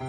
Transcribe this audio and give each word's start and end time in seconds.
Hallo 0.00 0.06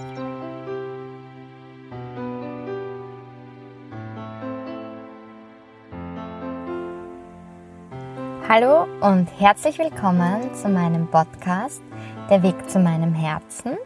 und 9.01 9.27
herzlich 9.39 9.77
willkommen 9.77 10.55
zu 10.55 10.69
meinem 10.69 11.05
Podcast 11.11 11.83
Der 12.31 12.41
Weg 12.41 12.67
zu 12.67 12.79
meinem 12.79 13.13
Herzen. 13.13 13.77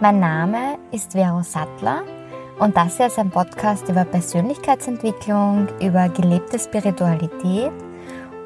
Mein 0.00 0.20
Name 0.20 0.78
ist 0.92 1.14
Vero 1.14 1.42
Sattler 1.42 2.04
und 2.60 2.76
das 2.76 2.98
hier 2.98 3.08
ist 3.08 3.18
ein 3.18 3.30
Podcast 3.30 3.88
über 3.88 4.04
Persönlichkeitsentwicklung, 4.04 5.66
über 5.80 6.08
gelebte 6.10 6.60
Spiritualität. 6.60 7.72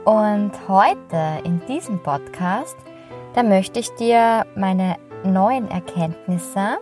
Und 0.07 0.52
heute 0.68 1.43
in 1.44 1.61
diesem 1.68 2.02
Podcast, 2.02 2.79
da 3.34 3.43
möchte 3.43 3.80
ich 3.80 3.90
dir 3.96 4.46
meine 4.57 4.96
neuen 5.22 5.71
Erkenntnisse 5.71 6.79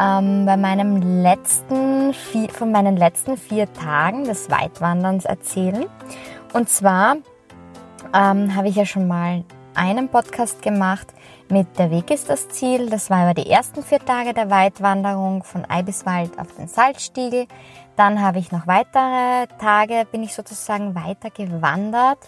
ähm, 0.00 0.46
bei 0.46 0.56
meinem 0.56 1.22
letzten 1.22 2.12
vier, 2.14 2.48
von 2.50 2.72
meinen 2.72 2.96
letzten 2.96 3.36
vier 3.36 3.72
Tagen 3.72 4.24
des 4.24 4.50
Weitwanderns 4.50 5.24
erzählen. 5.24 5.86
Und 6.52 6.68
zwar 6.68 7.16
ähm, 8.14 8.54
habe 8.54 8.68
ich 8.68 8.76
ja 8.76 8.86
schon 8.86 9.08
mal 9.08 9.44
einen 9.74 10.08
Podcast 10.08 10.62
gemacht 10.62 11.08
mit 11.50 11.78
Der 11.78 11.90
Weg 11.90 12.10
ist 12.10 12.30
das 12.30 12.48
Ziel. 12.48 12.88
Das 12.88 13.10
war 13.10 13.24
über 13.24 13.34
die 13.34 13.50
ersten 13.50 13.82
vier 13.82 13.98
Tage 13.98 14.32
der 14.32 14.50
Weitwanderung 14.50 15.42
von 15.42 15.64
Eibiswald 15.64 16.38
auf 16.38 16.54
den 16.56 16.68
Salzstiegel. 16.68 17.46
Dann 17.96 18.20
habe 18.20 18.38
ich 18.38 18.50
noch 18.50 18.66
weitere 18.66 19.46
Tage, 19.60 20.06
bin 20.10 20.22
ich 20.22 20.34
sozusagen 20.34 20.94
weiter 20.94 21.30
gewandert 21.30 22.18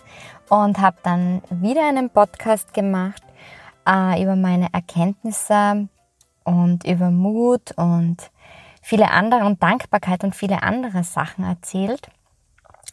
und 0.48 0.79
habe 0.79 0.96
dann 1.02 1.43
wieder 1.51 1.88
einen 1.88 2.10
Podcast 2.10 2.74
gemacht 2.74 3.23
äh, 3.88 4.23
über 4.23 4.37
meine 4.37 4.69
Erkenntnisse 4.73 5.88
und 6.46 6.84
über 6.87 7.10
Mut 7.10 7.73
und 7.76 8.30
viele 8.80 9.10
andere 9.10 9.45
und 9.45 9.62
Dankbarkeit 9.62 10.24
und 10.24 10.34
viele 10.34 10.62
andere 10.62 11.04
Sachen 11.04 11.45
erzählt. 11.45 12.09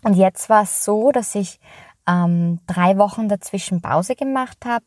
Und 0.03 0.15
jetzt 0.15 0.49
war 0.49 0.63
es 0.63 0.83
so, 0.83 1.11
dass 1.11 1.35
ich 1.35 1.59
ähm, 2.07 2.59
drei 2.67 2.97
Wochen 2.97 3.29
dazwischen 3.29 3.81
Pause 3.81 4.15
gemacht 4.15 4.65
habe, 4.65 4.83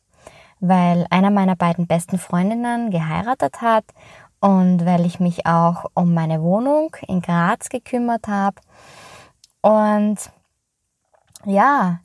weil 0.61 1.07
einer 1.11 1.31
meiner 1.31 1.57
beiden 1.57 1.87
besten 1.87 2.19
Freundinnen 2.19 2.91
geheiratet 2.91 3.63
hat 3.63 3.85
und 4.41 4.85
weil 4.85 5.07
ich 5.07 5.21
mich 5.21 5.47
auch 5.47 5.87
um 5.95 6.13
meine 6.13 6.43
Wohnung 6.43 6.95
in 7.07 7.23
Graz 7.23 7.69
gekümmert 7.69 8.27
habe. 8.27 8.57
Und 9.63 10.17
ja, 11.45 12.01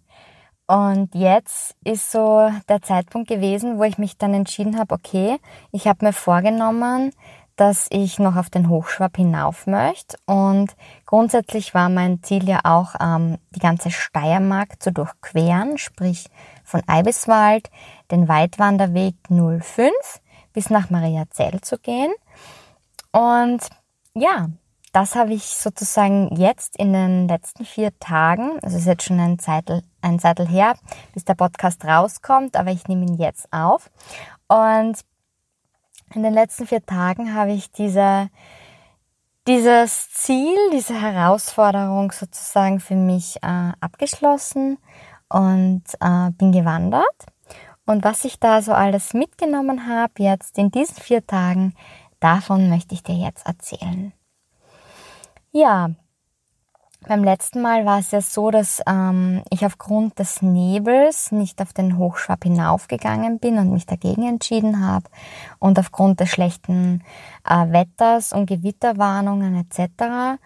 und 0.71 1.15
jetzt 1.15 1.75
ist 1.83 2.13
so 2.13 2.49
der 2.69 2.81
Zeitpunkt 2.81 3.27
gewesen, 3.27 3.77
wo 3.77 3.83
ich 3.83 3.97
mich 3.97 4.17
dann 4.17 4.33
entschieden 4.33 4.79
habe, 4.79 4.95
okay, 4.95 5.37
ich 5.73 5.85
habe 5.85 6.05
mir 6.05 6.13
vorgenommen, 6.13 7.11
dass 7.57 7.87
ich 7.89 8.19
noch 8.19 8.37
auf 8.37 8.49
den 8.49 8.69
Hochschwab 8.69 9.17
hinauf 9.17 9.67
möchte. 9.67 10.15
Und 10.25 10.73
grundsätzlich 11.05 11.73
war 11.73 11.89
mein 11.89 12.23
Ziel 12.23 12.47
ja 12.47 12.61
auch, 12.63 12.95
ähm, 13.01 13.37
die 13.53 13.59
ganze 13.59 13.91
Steiermark 13.91 14.81
zu 14.81 14.93
durchqueren, 14.93 15.77
sprich 15.77 16.29
von 16.63 16.81
Eibiswald 16.87 17.69
den 18.09 18.29
Weitwanderweg 18.29 19.15
05 19.27 19.91
bis 20.53 20.69
nach 20.69 20.89
Mariazell 20.89 21.59
zu 21.59 21.79
gehen. 21.79 22.13
Und 23.11 23.59
ja, 24.13 24.47
das 24.93 25.15
habe 25.15 25.33
ich 25.33 25.43
sozusagen 25.43 26.33
jetzt 26.37 26.77
in 26.77 26.93
den 26.93 27.27
letzten 27.27 27.65
vier 27.65 27.91
Tagen, 27.99 28.53
also 28.61 28.77
es 28.77 28.83
ist 28.83 28.87
jetzt 28.87 29.03
schon 29.03 29.19
ein 29.19 29.37
Zeitel, 29.37 29.83
ein 30.01 30.19
Zeitel 30.19 30.47
her, 30.47 30.75
bis 31.13 31.25
der 31.25 31.35
Podcast 31.35 31.83
rauskommt, 31.85 32.55
aber 32.55 32.71
ich 32.71 32.87
nehme 32.87 33.05
ihn 33.05 33.17
jetzt 33.17 33.51
auf. 33.51 33.89
Und 34.47 34.99
in 36.13 36.23
den 36.23 36.33
letzten 36.33 36.67
vier 36.67 36.85
Tagen 36.85 37.33
habe 37.33 37.51
ich 37.53 37.71
diese, 37.71 38.29
dieses 39.47 40.11
Ziel, 40.11 40.57
diese 40.73 40.99
Herausforderung 40.99 42.11
sozusagen 42.11 42.79
für 42.79 42.95
mich 42.95 43.37
äh, 43.43 43.71
abgeschlossen 43.79 44.77
und 45.29 45.83
äh, 45.99 46.31
bin 46.31 46.51
gewandert. 46.51 47.05
Und 47.85 48.03
was 48.03 48.25
ich 48.25 48.39
da 48.39 48.61
so 48.61 48.73
alles 48.73 49.13
mitgenommen 49.13 49.87
habe 49.87 50.13
jetzt 50.17 50.57
in 50.57 50.71
diesen 50.71 50.95
vier 50.95 51.25
Tagen, 51.25 51.75
davon 52.19 52.69
möchte 52.69 52.93
ich 52.93 53.03
dir 53.03 53.15
jetzt 53.15 53.45
erzählen. 53.45 54.13
Ja, 55.51 55.91
beim 57.07 57.23
letzten 57.23 57.61
Mal 57.61 57.85
war 57.85 57.99
es 57.99 58.11
ja 58.11 58.21
so, 58.21 58.51
dass 58.51 58.81
ähm, 58.87 59.43
ich 59.49 59.65
aufgrund 59.65 60.19
des 60.19 60.41
Nebels 60.41 61.31
nicht 61.31 61.61
auf 61.61 61.73
den 61.73 61.97
Hochschwab 61.97 62.43
hinaufgegangen 62.43 63.39
bin 63.39 63.57
und 63.57 63.71
mich 63.71 63.85
dagegen 63.85 64.27
entschieden 64.27 64.85
habe 64.85 65.05
und 65.59 65.79
aufgrund 65.79 66.19
des 66.19 66.29
schlechten 66.29 67.03
äh, 67.43 67.71
Wetters 67.71 68.33
und 68.33 68.45
Gewitterwarnungen 68.45 69.55
etc. 69.55 70.39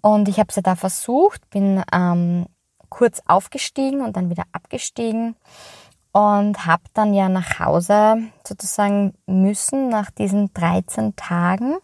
Und 0.00 0.28
ich 0.28 0.38
habe 0.38 0.48
es 0.48 0.56
ja 0.56 0.62
da 0.62 0.76
versucht, 0.76 1.48
bin 1.50 1.82
ähm, 1.92 2.46
kurz 2.88 3.20
aufgestiegen 3.26 4.00
und 4.00 4.16
dann 4.16 4.30
wieder 4.30 4.44
abgestiegen 4.52 5.36
und 6.12 6.64
habe 6.64 6.84
dann 6.94 7.12
ja 7.12 7.28
nach 7.28 7.58
Hause 7.60 8.22
sozusagen 8.46 9.12
müssen 9.26 9.90
nach 9.90 10.10
diesen 10.10 10.52
13 10.54 11.16
Tagen, 11.16 11.76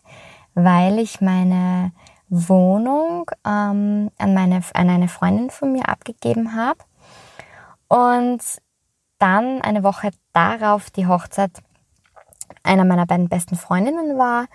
weil 0.54 0.98
ich 0.98 1.20
meine 1.20 1.92
Wohnung 2.48 3.30
ähm, 3.46 4.10
an, 4.18 4.34
meine, 4.34 4.62
an 4.74 4.90
eine 4.90 5.08
Freundin 5.08 5.50
von 5.50 5.72
mir 5.72 5.88
abgegeben 5.88 6.54
habe. 6.54 6.78
Und 7.88 8.42
dann 9.18 9.60
eine 9.62 9.84
Woche 9.84 10.10
darauf 10.32 10.90
die 10.90 11.06
Hochzeit 11.06 11.50
einer 12.62 12.84
meiner 12.84 13.06
beiden 13.06 13.28
besten 13.28 13.56
Freundinnen 13.56 14.18
war. 14.18 14.46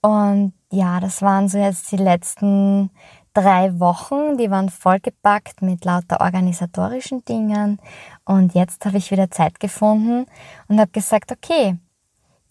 Und 0.00 0.52
ja, 0.70 1.00
das 1.00 1.22
waren 1.22 1.48
so 1.48 1.58
jetzt 1.58 1.90
die 1.92 1.96
letzten 1.96 2.90
drei 3.34 3.78
Wochen, 3.80 4.36
die 4.36 4.50
waren 4.50 4.68
vollgepackt 4.68 5.62
mit 5.62 5.84
lauter 5.84 6.20
organisatorischen 6.20 7.24
Dingen. 7.24 7.80
Und 8.24 8.54
jetzt 8.54 8.84
habe 8.84 8.98
ich 8.98 9.10
wieder 9.10 9.30
Zeit 9.30 9.60
gefunden 9.60 10.26
und 10.68 10.80
habe 10.80 10.90
gesagt, 10.90 11.32
okay, 11.32 11.78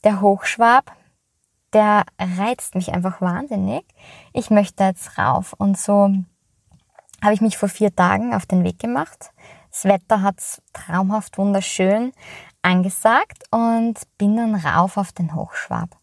der 0.03 0.21
Hochschwab 0.21 0.91
der 1.73 2.03
reizt 2.19 2.75
mich 2.75 2.93
einfach 2.93 3.21
wahnsinnig. 3.21 3.85
Ich 4.33 4.49
möchte 4.49 4.83
jetzt 4.83 5.17
rauf. 5.17 5.53
Und 5.57 5.77
so 5.77 6.13
habe 7.23 7.33
ich 7.33 7.41
mich 7.41 7.57
vor 7.57 7.69
vier 7.69 7.95
Tagen 7.95 8.33
auf 8.33 8.45
den 8.45 8.63
Weg 8.63 8.79
gemacht. 8.79 9.31
Das 9.69 9.85
Wetter 9.85 10.21
hat 10.21 10.35
traumhaft 10.73 11.37
wunderschön 11.37 12.11
angesagt 12.61 13.43
und 13.51 13.95
bin 14.17 14.35
dann 14.35 14.55
rauf 14.55 14.97
auf 14.97 15.11
den 15.11 15.33
Hochschwab. 15.33 15.97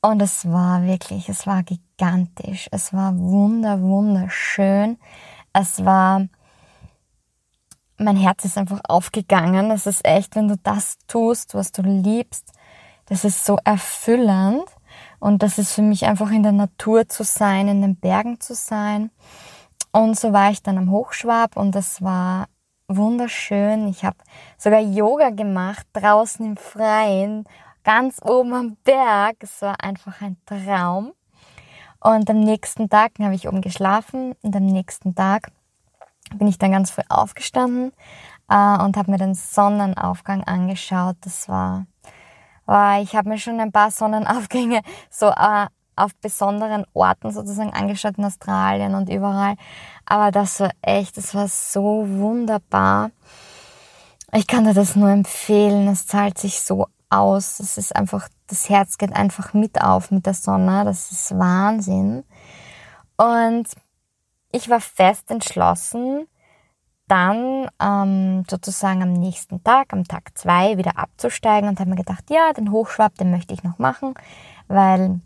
Und 0.00 0.20
es 0.20 0.50
war 0.50 0.82
wirklich, 0.84 1.28
es 1.28 1.46
war 1.46 1.62
gigantisch. 1.62 2.68
Es 2.70 2.92
war 2.92 3.16
wunder, 3.16 3.80
wunderschön. 3.80 4.98
Es 5.52 5.82
war, 5.84 6.26
mein 7.96 8.16
Herz 8.16 8.44
ist 8.44 8.58
einfach 8.58 8.80
aufgegangen. 8.86 9.70
Es 9.70 9.86
ist 9.86 10.04
echt, 10.04 10.36
wenn 10.36 10.48
du 10.48 10.58
das 10.58 10.98
tust, 11.06 11.54
was 11.54 11.72
du 11.72 11.80
liebst, 11.80 12.52
das 13.06 13.24
ist 13.24 13.44
so 13.44 13.58
erfüllend 13.64 14.64
und 15.18 15.42
das 15.42 15.58
ist 15.58 15.72
für 15.72 15.82
mich 15.82 16.06
einfach 16.06 16.30
in 16.30 16.42
der 16.42 16.52
Natur 16.52 17.08
zu 17.08 17.24
sein, 17.24 17.68
in 17.68 17.82
den 17.82 17.96
Bergen 17.96 18.40
zu 18.40 18.54
sein. 18.54 19.10
Und 19.92 20.18
so 20.18 20.32
war 20.32 20.50
ich 20.50 20.62
dann 20.62 20.78
am 20.78 20.90
Hochschwab 20.90 21.56
und 21.56 21.74
das 21.74 22.02
war 22.02 22.46
wunderschön. 22.88 23.88
Ich 23.88 24.04
habe 24.04 24.16
sogar 24.58 24.80
Yoga 24.80 25.30
gemacht 25.30 25.86
draußen 25.92 26.44
im 26.44 26.56
Freien, 26.56 27.44
ganz 27.84 28.20
oben 28.22 28.54
am 28.54 28.76
Berg. 28.84 29.36
Es 29.40 29.62
war 29.62 29.82
einfach 29.82 30.20
ein 30.20 30.36
Traum. 30.46 31.12
Und 32.00 32.28
am 32.28 32.40
nächsten 32.40 32.90
Tag 32.90 33.12
habe 33.18 33.34
ich 33.34 33.48
oben 33.48 33.62
geschlafen 33.62 34.34
und 34.42 34.54
am 34.54 34.66
nächsten 34.66 35.14
Tag 35.14 35.50
bin 36.34 36.48
ich 36.48 36.58
dann 36.58 36.72
ganz 36.72 36.90
früh 36.90 37.02
aufgestanden 37.08 37.92
äh, 38.50 38.82
und 38.82 38.96
habe 38.96 39.10
mir 39.10 39.18
den 39.18 39.34
Sonnenaufgang 39.34 40.44
angeschaut. 40.44 41.16
Das 41.22 41.48
war 41.48 41.86
Oh, 42.66 42.98
ich 43.02 43.14
habe 43.14 43.28
mir 43.28 43.38
schon 43.38 43.60
ein 43.60 43.72
paar 43.72 43.90
Sonnenaufgänge 43.90 44.80
so 45.10 45.26
äh, 45.26 45.66
auf 45.96 46.14
besonderen 46.16 46.84
Orten 46.92 47.30
sozusagen 47.30 47.72
angeschaut 47.72 48.18
in 48.18 48.24
Australien 48.24 48.94
und 48.94 49.08
überall. 49.08 49.56
Aber 50.06 50.30
das 50.30 50.60
war 50.60 50.70
echt, 50.82 51.16
das 51.16 51.34
war 51.34 51.48
so 51.48 52.04
wunderbar. 52.08 53.10
Ich 54.32 54.46
kann 54.46 54.64
dir 54.64 54.74
das 54.74 54.96
nur 54.96 55.10
empfehlen. 55.10 55.86
Es 55.88 56.06
zahlt 56.06 56.38
sich 56.38 56.60
so 56.60 56.88
aus. 57.10 57.58
Das 57.58 57.78
ist 57.78 57.94
einfach, 57.94 58.28
das 58.48 58.68
Herz 58.68 58.98
geht 58.98 59.14
einfach 59.14 59.54
mit 59.54 59.80
auf 59.80 60.10
mit 60.10 60.26
der 60.26 60.34
Sonne. 60.34 60.84
Das 60.84 61.12
ist 61.12 61.38
Wahnsinn. 61.38 62.24
Und 63.16 63.68
ich 64.50 64.68
war 64.68 64.80
fest 64.80 65.30
entschlossen, 65.30 66.26
dann 67.08 67.68
ähm, 67.80 68.44
sozusagen 68.48 69.02
am 69.02 69.12
nächsten 69.12 69.62
Tag, 69.62 69.92
am 69.92 70.04
Tag 70.04 70.36
zwei, 70.36 70.78
wieder 70.78 70.98
abzusteigen 70.98 71.68
und 71.68 71.78
habe 71.80 71.90
mir 71.90 71.96
gedacht, 71.96 72.24
ja, 72.30 72.52
den 72.52 72.70
Hochschwab, 72.70 73.14
den 73.16 73.30
möchte 73.30 73.52
ich 73.52 73.62
noch 73.62 73.78
machen, 73.78 74.14
weil 74.68 75.20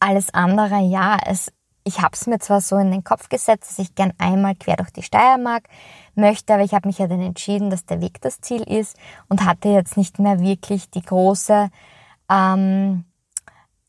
alles 0.00 0.32
andere, 0.32 0.80
ja, 0.80 1.18
es, 1.26 1.52
ich 1.84 2.00
habe 2.00 2.12
es 2.14 2.26
mir 2.26 2.38
zwar 2.38 2.60
so 2.60 2.76
in 2.76 2.90
den 2.90 3.04
Kopf 3.04 3.28
gesetzt, 3.28 3.70
dass 3.70 3.78
ich 3.78 3.94
gern 3.94 4.14
einmal 4.18 4.54
quer 4.54 4.76
durch 4.76 4.90
die 4.90 5.02
Steiermark 5.02 5.68
möchte, 6.14 6.54
aber 6.54 6.64
ich 6.64 6.72
habe 6.72 6.88
mich 6.88 6.98
ja 6.98 7.06
dann 7.06 7.20
entschieden, 7.20 7.70
dass 7.70 7.84
der 7.84 8.00
Weg 8.00 8.20
das 8.22 8.40
Ziel 8.40 8.62
ist 8.62 8.96
und 9.28 9.44
hatte 9.44 9.68
jetzt 9.68 9.96
nicht 9.96 10.18
mehr 10.18 10.40
wirklich 10.40 10.90
die 10.90 11.02
große 11.02 11.68
ähm, 12.30 13.04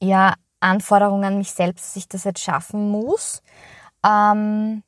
ja, 0.01 0.33
Anforderungen 0.59 1.23
an 1.23 1.37
mich 1.37 1.51
selbst, 1.51 1.85
dass 1.85 1.95
ich 1.95 2.07
das 2.09 2.25
jetzt 2.25 2.41
schaffen 2.41 2.89
muss. 2.89 3.41
Ähm, 4.05 4.83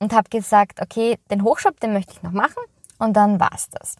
und 0.00 0.12
habe 0.12 0.28
gesagt, 0.28 0.82
okay, 0.82 1.18
den 1.30 1.44
Hochschwab, 1.44 1.78
den 1.78 1.92
möchte 1.92 2.12
ich 2.12 2.22
noch 2.22 2.32
machen 2.32 2.62
und 2.98 3.14
dann 3.14 3.38
war's 3.38 3.68
das. 3.70 3.96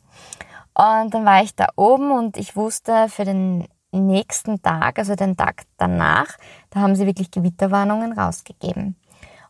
Und 0.74 1.14
dann 1.14 1.24
war 1.24 1.42
ich 1.42 1.54
da 1.54 1.68
oben 1.76 2.10
und 2.10 2.36
ich 2.36 2.56
wusste 2.56 3.08
für 3.08 3.24
den 3.24 3.68
nächsten 3.92 4.62
Tag, 4.62 4.98
also 4.98 5.14
den 5.14 5.36
Tag 5.36 5.64
danach, 5.76 6.36
da 6.70 6.80
haben 6.80 6.96
sie 6.96 7.06
wirklich 7.06 7.30
Gewitterwarnungen 7.30 8.12
rausgegeben. 8.12 8.96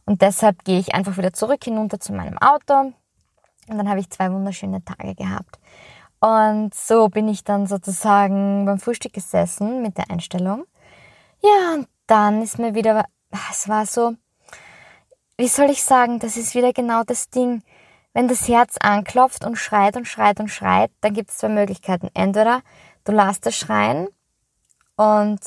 Und 0.07 0.23
deshalb 0.23 0.65
gehe 0.65 0.79
ich 0.79 0.95
einfach 0.95 1.17
wieder 1.17 1.33
zurück 1.33 1.63
hinunter 1.65 2.01
zu 2.01 2.13
meinem 2.13 2.39
Auto 2.39 2.93
und 3.69 3.79
dann 3.79 3.89
habe 3.89 4.01
ich 4.01 4.11
zwei 4.11 4.33
wunderschöne 4.33 4.85
Tage 4.85 5.15
gehabt. 5.15 5.59
Und 6.21 6.75
so 6.75 7.09
bin 7.09 7.29
ich 7.29 7.45
dann 7.45 7.67
sozusagen 7.67 8.67
beim 8.67 8.79
Frühstück 8.79 9.13
gesessen 9.13 9.83
mit 9.83 9.97
der 9.97 10.11
Einstellung. 10.11 10.65
Ja, 11.43 11.75
und 11.75 11.89
dann 12.07 12.43
ist 12.43 12.59
mir 12.59 12.75
wieder, 12.75 13.07
es 13.51 13.69
war 13.69 13.87
so, 13.87 14.15
wie 15.41 15.49
soll 15.49 15.71
ich 15.71 15.83
sagen, 15.83 16.19
das 16.19 16.37
ist 16.37 16.55
wieder 16.55 16.75
genau 16.75 17.03
das 17.03 17.31
Ding. 17.31 17.63
Wenn 18.13 18.29
das 18.29 18.47
Herz 18.47 18.77
anklopft 18.79 19.43
und 19.43 19.57
schreit 19.57 19.97
und 19.97 20.07
schreit 20.07 20.39
und 20.39 20.49
schreit, 20.49 20.91
dann 21.01 21.15
gibt 21.15 21.31
es 21.31 21.39
zwei 21.39 21.49
Möglichkeiten. 21.49 22.11
Entweder 22.13 22.61
du 23.05 23.13
lässt 23.13 23.47
es 23.47 23.57
schreien 23.57 24.09
und 24.97 25.41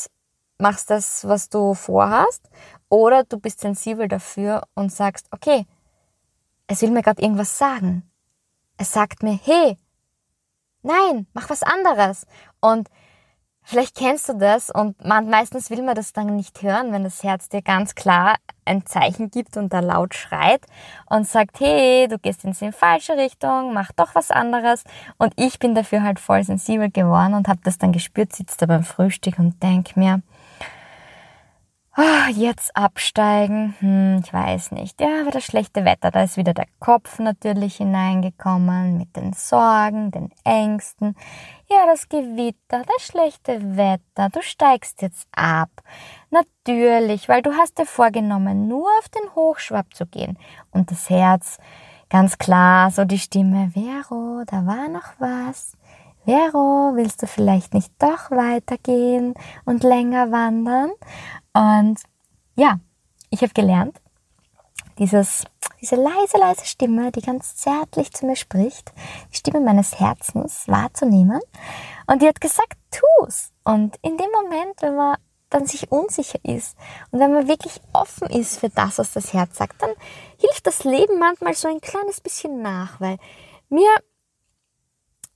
machst 0.57 0.89
das, 0.89 1.27
was 1.27 1.49
du 1.49 1.75
vorhast, 1.75 2.49
oder 2.89 3.23
du 3.23 3.37
bist 3.37 3.59
sensibel 3.59 4.07
dafür 4.07 4.63
und 4.73 4.91
sagst, 4.91 5.27
okay, 5.29 5.67
es 6.65 6.81
will 6.81 6.89
mir 6.89 7.03
gerade 7.03 7.21
irgendwas 7.21 7.55
sagen. 7.55 8.09
Es 8.77 8.93
sagt 8.93 9.21
mir, 9.21 9.39
hey, 9.43 9.77
nein, 10.81 11.27
mach 11.33 11.51
was 11.51 11.61
anderes. 11.61 12.25
Und 12.59 12.89
Vielleicht 13.63 13.95
kennst 13.95 14.27
du 14.27 14.33
das 14.33 14.69
und 14.69 15.03
man, 15.05 15.29
meistens 15.29 15.69
will 15.69 15.81
man 15.83 15.95
das 15.95 16.11
dann 16.11 16.35
nicht 16.35 16.61
hören, 16.61 16.91
wenn 16.91 17.03
das 17.03 17.23
Herz 17.23 17.47
dir 17.47 17.61
ganz 17.61 17.95
klar 17.95 18.35
ein 18.65 18.85
Zeichen 18.85 19.31
gibt 19.31 19.57
und 19.57 19.71
da 19.71 19.79
laut 19.79 20.15
schreit 20.15 20.61
und 21.09 21.27
sagt, 21.27 21.59
hey, 21.59 22.07
du 22.09 22.17
gehst 22.19 22.43
in 22.43 22.51
die 22.51 22.71
falsche 22.71 23.17
Richtung, 23.17 23.73
mach 23.73 23.91
doch 23.93 24.15
was 24.15 24.31
anderes. 24.31 24.83
Und 25.17 25.33
ich 25.37 25.59
bin 25.59 25.75
dafür 25.75 26.03
halt 26.03 26.19
voll 26.19 26.43
sensibel 26.43 26.89
geworden 26.89 27.33
und 27.33 27.47
habe 27.47 27.61
das 27.63 27.77
dann 27.77 27.93
gespürt, 27.93 28.33
sitzt 28.33 28.61
da 28.61 28.65
beim 28.65 28.83
Frühstück 28.83 29.39
und 29.39 29.61
denk 29.63 29.95
mir, 29.95 30.21
Oh, 31.95 32.31
jetzt 32.31 32.75
absteigen, 32.75 33.75
hm, 33.77 34.21
ich 34.25 34.33
weiß 34.33 34.71
nicht. 34.71 34.99
Ja, 34.99 35.21
aber 35.21 35.29
das 35.29 35.43
schlechte 35.43 35.85
Wetter, 35.85 36.09
da 36.09 36.23
ist 36.23 36.37
wieder 36.37 36.55
der 36.55 36.65
Kopf 36.79 37.19
natürlich 37.19 37.75
hineingekommen 37.75 38.97
mit 38.97 39.15
den 39.15 39.33
Sorgen, 39.33 40.09
den 40.09 40.31
Ängsten. 40.43 41.15
Ja, 41.69 41.85
das 41.85 42.09
Gewitter, 42.09 42.81
das 42.81 43.05
schlechte 43.05 43.77
Wetter, 43.77 44.29
du 44.31 44.41
steigst 44.41 45.03
jetzt 45.03 45.27
ab. 45.35 45.69
Natürlich, 46.31 47.29
weil 47.29 47.43
du 47.43 47.53
hast 47.53 47.77
dir 47.77 47.85
vorgenommen, 47.85 48.67
nur 48.67 48.89
auf 48.97 49.09
den 49.09 49.35
Hochschwab 49.35 49.93
zu 49.93 50.07
gehen. 50.07 50.39
Und 50.71 50.89
das 50.89 51.11
Herz, 51.11 51.59
ganz 52.09 52.39
klar, 52.39 52.89
so 52.89 53.05
die 53.05 53.19
Stimme, 53.19 53.69
Vero, 53.71 54.41
da 54.47 54.65
war 54.65 54.89
noch 54.89 55.13
was. 55.19 55.77
Vero, 56.25 56.93
willst 56.95 57.21
du 57.21 57.27
vielleicht 57.27 57.73
nicht 57.73 57.91
doch 57.99 58.31
weitergehen 58.31 59.33
und 59.65 59.83
länger 59.83 60.31
wandern? 60.31 60.91
Und 61.53 61.99
ja, 62.55 62.79
ich 63.29 63.41
habe 63.41 63.53
gelernt, 63.53 63.99
dieses, 64.99 65.43
diese 65.81 65.95
leise, 65.95 66.37
leise 66.37 66.65
Stimme, 66.65 67.11
die 67.11 67.21
ganz 67.21 67.57
zärtlich 67.57 68.13
zu 68.13 68.25
mir 68.25 68.37
spricht, 68.37 68.93
die 69.31 69.37
Stimme 69.37 69.59
meines 69.59 69.99
Herzens 69.99 70.67
wahrzunehmen. 70.67 71.41
Und 72.07 72.21
die 72.21 72.27
hat 72.27 72.39
gesagt, 72.39 72.77
tu's. 72.89 73.51
Und 73.65 73.97
in 74.01 74.17
dem 74.17 74.29
Moment, 74.31 74.81
wenn 74.81 74.95
man 74.95 75.17
dann 75.49 75.65
sich 75.67 75.91
unsicher 75.91 76.39
ist 76.43 76.77
und 77.11 77.19
wenn 77.19 77.33
man 77.33 77.47
wirklich 77.47 77.79
offen 77.91 78.29
ist 78.29 78.59
für 78.59 78.69
das, 78.69 78.97
was 78.97 79.11
das 79.11 79.33
Herz 79.33 79.57
sagt, 79.57 79.81
dann 79.81 79.91
hilft 80.39 80.65
das 80.65 80.83
Leben 80.83 81.19
manchmal 81.19 81.53
so 81.53 81.67
ein 81.67 81.81
kleines 81.81 82.21
bisschen 82.21 82.61
nach, 82.61 82.99
weil 82.99 83.17
mir 83.69 83.89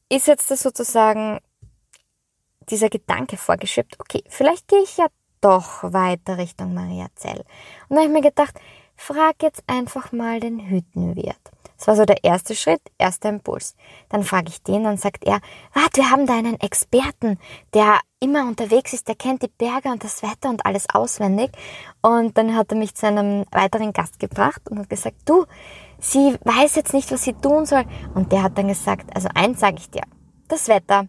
ist 0.09 0.27
jetzt 0.27 0.51
das 0.51 0.62
sozusagen 0.62 1.39
dieser 2.69 2.89
Gedanke 2.89 3.38
vorgeschippt, 3.38 4.00
okay, 4.00 4.24
vielleicht 4.27 4.68
gehe 4.68 4.83
ich 4.83 4.98
ja 4.98 5.07
doch 5.42 5.83
weiter 5.83 6.38
Richtung 6.38 6.74
Mariazell. 6.74 7.44
Und 7.88 7.95
da 7.95 7.98
habe 7.98 8.07
ich 8.07 8.13
mir 8.13 8.21
gedacht, 8.21 8.59
frag 8.95 9.42
jetzt 9.42 9.63
einfach 9.68 10.12
mal 10.12 10.39
den 10.39 10.69
Hüttenwirt. 10.69 11.39
Das 11.77 11.88
war 11.88 11.95
so 11.95 12.06
der 12.06 12.24
erste 12.24 12.56
Schritt, 12.56 12.81
erster 12.98 13.30
Impuls. 13.30 13.75
Dann 14.09 14.24
frage 14.24 14.50
ich 14.50 14.63
den, 14.63 14.83
dann 14.83 14.98
sagt 14.98 15.24
er, 15.25 15.39
warte, 15.74 16.01
wir 16.01 16.10
haben 16.10 16.25
da 16.25 16.36
einen 16.36 16.60
Experten, 16.60 17.39
der 17.74 18.00
immer 18.19 18.48
unterwegs 18.48 18.94
ist, 18.94 19.07
der 19.07 19.13
kennt 19.13 19.44
die 19.44 19.48
Berge 19.48 19.89
und 19.89 20.03
das 20.03 20.24
Wetter 20.24 20.50
und 20.50 20.65
alles 20.65 20.89
auswendig. 20.92 21.51
Und 22.01 22.36
dann 22.36 22.56
hat 22.56 22.71
er 22.71 22.77
mich 22.77 22.95
zu 22.95 23.06
einem 23.06 23.45
weiteren 23.51 23.94
Gast 23.94 24.19
gebracht 24.19 24.62
und 24.69 24.80
hat 24.80 24.89
gesagt, 24.89 25.18
du, 25.25 25.45
sie 26.00 26.38
weiß 26.44 26.76
jetzt 26.76 26.94
nicht, 26.94 27.12
was 27.12 27.24
sie 27.24 27.34
tun 27.34 27.66
soll. 27.66 27.86
Und 28.14 28.32
der 28.32 28.44
hat 28.44 28.58
dann 28.58 28.68
gesagt, 28.68 29.16
also 29.16 29.30
eins 29.34 29.60
sage 29.60 29.78
ich 29.78 29.90
dir, 29.90 30.04
das 30.48 30.68
Wetter, 30.68 31.08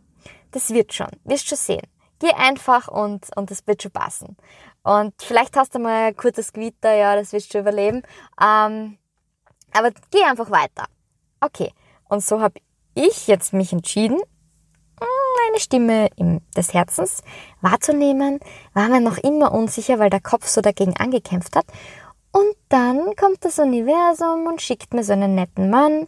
das 0.51 0.71
wird 0.71 0.93
schon, 0.93 1.09
wirst 1.25 1.49
schon 1.49 1.59
sehen 1.59 1.87
geh 2.19 2.33
einfach 2.33 2.89
und, 2.89 3.27
und 3.37 3.51
das 3.51 3.67
wird 3.67 3.83
schon 3.83 3.93
passen. 3.93 4.37
Und 4.83 5.15
vielleicht 5.23 5.57
hast 5.57 5.75
du 5.75 5.79
mal 5.79 6.09
ein 6.09 6.17
kurzes 6.17 6.53
Gewitter, 6.53 6.95
ja, 6.95 7.15
das 7.17 7.33
wirst 7.33 7.53
du 7.55 7.59
überleben. 7.59 8.03
Ähm, 8.41 8.99
aber 9.73 9.91
geh 10.11 10.23
einfach 10.25 10.51
weiter. 10.51 10.87
Okay. 11.41 11.73
Und 12.09 12.25
so 12.25 12.41
habe 12.41 12.61
ich 12.95 13.27
jetzt 13.27 13.53
mich 13.53 13.73
entschieden, 13.73 14.19
eine 15.51 15.61
Stimme 15.61 16.09
im, 16.17 16.41
des 16.57 16.75
Herzens 16.75 17.23
wahrzunehmen, 17.61 18.41
war 18.75 18.89
mir 18.89 19.01
noch 19.01 19.19
immer 19.19 19.53
unsicher, 19.53 19.99
weil 19.99 20.11
der 20.11 20.21
Kopf 20.21 20.47
so 20.47 20.61
dagegen 20.61 20.97
angekämpft 20.97 21.55
hat. 21.57 21.67
Und 22.33 22.55
dann 22.69 23.17
kommt 23.17 23.45
das 23.45 23.59
Universum 23.59 24.47
und 24.47 24.61
schickt 24.61 24.95
mir 24.95 25.05
so 25.05 25.13
einen 25.13 25.35
netten 25.35 25.71
Mann, 25.71 26.07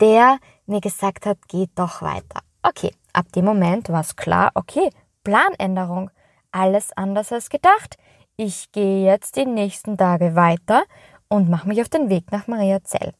der 0.00 0.38
mir 0.66 0.80
gesagt 0.80 1.26
hat, 1.26 1.38
geh 1.48 1.66
doch 1.74 2.02
weiter. 2.02 2.40
Okay, 2.62 2.92
ab 3.12 3.32
dem 3.32 3.44
Moment 3.44 3.88
war 3.88 4.00
es 4.00 4.16
klar, 4.16 4.50
okay, 4.54 4.90
Planänderung. 5.24 6.10
Alles 6.50 6.92
anders 6.96 7.32
als 7.32 7.48
gedacht. 7.48 7.96
Ich 8.36 8.72
gehe 8.72 9.06
jetzt 9.06 9.36
die 9.36 9.46
nächsten 9.46 9.96
Tage 9.96 10.34
weiter 10.34 10.84
und 11.28 11.48
mache 11.48 11.66
mich 11.68 11.80
auf 11.80 11.88
den 11.88 12.10
Weg 12.10 12.30
nach 12.30 12.46
Mariazell. 12.46 13.14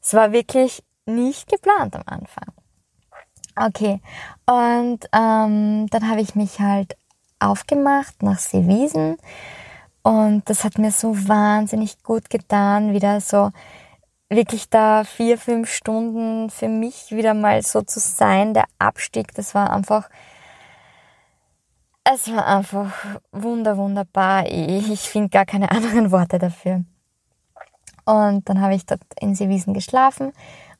Es 0.00 0.14
war 0.14 0.32
wirklich 0.32 0.82
nicht 1.04 1.50
geplant 1.50 1.94
am 1.96 2.02
Anfang. 2.06 2.52
Okay, 3.54 4.00
und 4.46 5.00
ähm, 5.12 5.86
dann 5.90 6.08
habe 6.08 6.22
ich 6.22 6.34
mich 6.34 6.60
halt 6.60 6.96
aufgemacht 7.38 8.22
nach 8.22 8.38
Seewiesen 8.38 9.18
und 10.02 10.48
das 10.48 10.64
hat 10.64 10.78
mir 10.78 10.90
so 10.90 11.16
wahnsinnig 11.28 12.02
gut 12.02 12.30
getan, 12.30 12.92
wieder 12.92 13.20
so 13.20 13.50
wirklich 14.28 14.70
da 14.70 15.04
vier, 15.04 15.38
fünf 15.38 15.70
Stunden 15.70 16.50
für 16.50 16.68
mich 16.68 17.10
wieder 17.10 17.34
mal 17.34 17.62
so 17.62 17.82
zu 17.82 18.00
sein. 18.00 18.54
Der 18.54 18.64
Abstieg, 18.78 19.34
das 19.34 19.54
war 19.54 19.70
einfach 19.70 20.08
es 22.04 22.32
war 22.32 22.46
einfach 22.46 22.92
wunder, 23.30 23.76
wunderbar. 23.76 24.46
Ich 24.46 25.08
finde 25.08 25.28
gar 25.28 25.46
keine 25.46 25.70
anderen 25.70 26.10
Worte 26.10 26.38
dafür. 26.38 26.84
Und 28.04 28.48
dann 28.48 28.60
habe 28.60 28.74
ich 28.74 28.84
dort 28.86 29.02
in 29.20 29.34
Seewiesen 29.34 29.74
geschlafen 29.74 30.32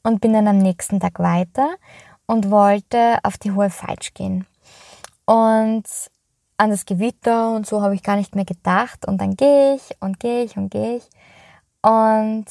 und 0.03 0.21
bin 0.21 0.33
dann 0.33 0.49
am 0.49 0.59
nächsten 0.59 0.99
Tag 0.99 1.21
weiter 1.21 1.77
und 2.27 2.51
wollte 2.51 3.19
auf 3.23 3.39
die 3.39 3.53
Hohe 3.53 3.71
Feitsch 3.71 4.13
gehen. 4.15 4.47
Und 5.25 5.85
an 6.63 6.71
das 6.71 6.87
Gewitter 6.87 7.51
und 7.57 7.67
so 7.67 7.83
habe 7.83 7.97
ich 7.97 8.05
gar 8.05 8.15
nicht 8.15 8.37
mehr 8.37 8.45
gedacht. 8.45 9.05
Und 9.09 9.21
dann 9.21 9.35
gehe 9.35 9.75
ich 9.75 9.97
und 9.99 10.21
gehe 10.21 10.45
ich 10.45 10.57
und 10.57 10.71
gehe 10.71 10.99
ich. 10.99 11.09
Und 11.83 12.45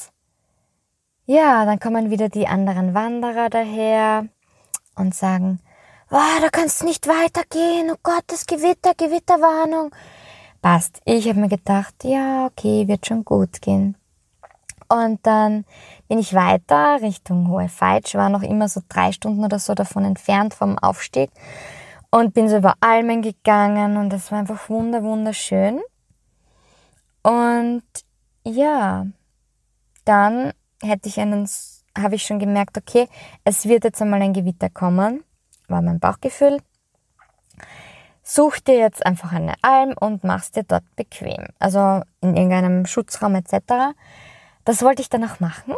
ja, 1.25 1.63
dann 1.63 1.79
kommen 1.79 2.09
wieder 2.09 2.27
die 2.27 2.45
anderen 2.45 2.93
Wanderer 2.93 3.49
daher 3.49 4.27
und 4.97 5.15
sagen, 5.15 5.61
oh, 6.09 6.41
da 6.41 6.49
kannst 6.51 6.81
du 6.81 6.85
nicht 6.85 7.07
weitergehen, 7.07 7.89
oh 7.89 7.97
Gott, 8.03 8.23
das 8.27 8.45
Gewitter, 8.45 8.93
Gewitterwarnung. 8.95 9.95
Passt. 10.61 10.99
Ich 11.05 11.29
habe 11.29 11.39
mir 11.39 11.47
gedacht, 11.47 12.03
ja, 12.03 12.47
okay, 12.47 12.89
wird 12.89 13.05
schon 13.05 13.23
gut 13.23 13.61
gehen. 13.61 13.95
Und 14.89 15.25
dann 15.25 15.63
bin 16.09 16.19
ich 16.19 16.33
weiter 16.33 17.01
Richtung 17.01 17.47
Hohe 17.47 17.69
Feitsch, 17.69 18.15
war 18.15 18.27
noch 18.27 18.43
immer 18.43 18.67
so 18.67 18.81
drei 18.89 19.13
Stunden 19.13 19.45
oder 19.45 19.57
so 19.57 19.73
davon 19.73 20.03
entfernt 20.03 20.53
vom 20.53 20.77
Aufstieg 20.77 21.31
und 22.11 22.33
bin 22.33 22.49
so 22.49 22.57
über 22.57 22.75
Almen 22.81 23.21
gegangen 23.21 23.97
und 23.97 24.09
das 24.09 24.31
war 24.31 24.39
einfach 24.39 24.69
wunder, 24.69 25.03
wunderschön. 25.03 25.81
Und 27.23 27.83
ja, 28.45 29.07
dann 30.05 30.53
hätte 30.81 31.09
ich 31.09 31.19
einen, 31.19 31.49
habe 31.97 32.15
ich 32.15 32.23
schon 32.23 32.39
gemerkt, 32.39 32.77
okay, 32.77 33.07
es 33.43 33.65
wird 33.65 33.83
jetzt 33.83 34.01
einmal 34.01 34.21
ein 34.21 34.33
Gewitter 34.33 34.69
kommen 34.69 35.23
war 35.71 35.81
mein 35.81 35.99
Bauchgefühl. 35.99 36.59
Such 38.21 38.59
dir 38.59 38.77
jetzt 38.77 39.03
einfach 39.03 39.31
eine 39.31 39.55
Alm 39.63 39.95
und 39.99 40.23
machst 40.23 40.55
dir 40.55 40.63
dort 40.63 40.83
bequem. 40.95 41.47
Also 41.57 42.03
in 42.21 42.35
irgendeinem 42.35 42.85
Schutzraum 42.85 43.33
etc. 43.35 43.95
Das 44.63 44.83
wollte 44.83 45.01
ich 45.01 45.09
dann 45.09 45.23
auch 45.23 45.39
machen. 45.39 45.73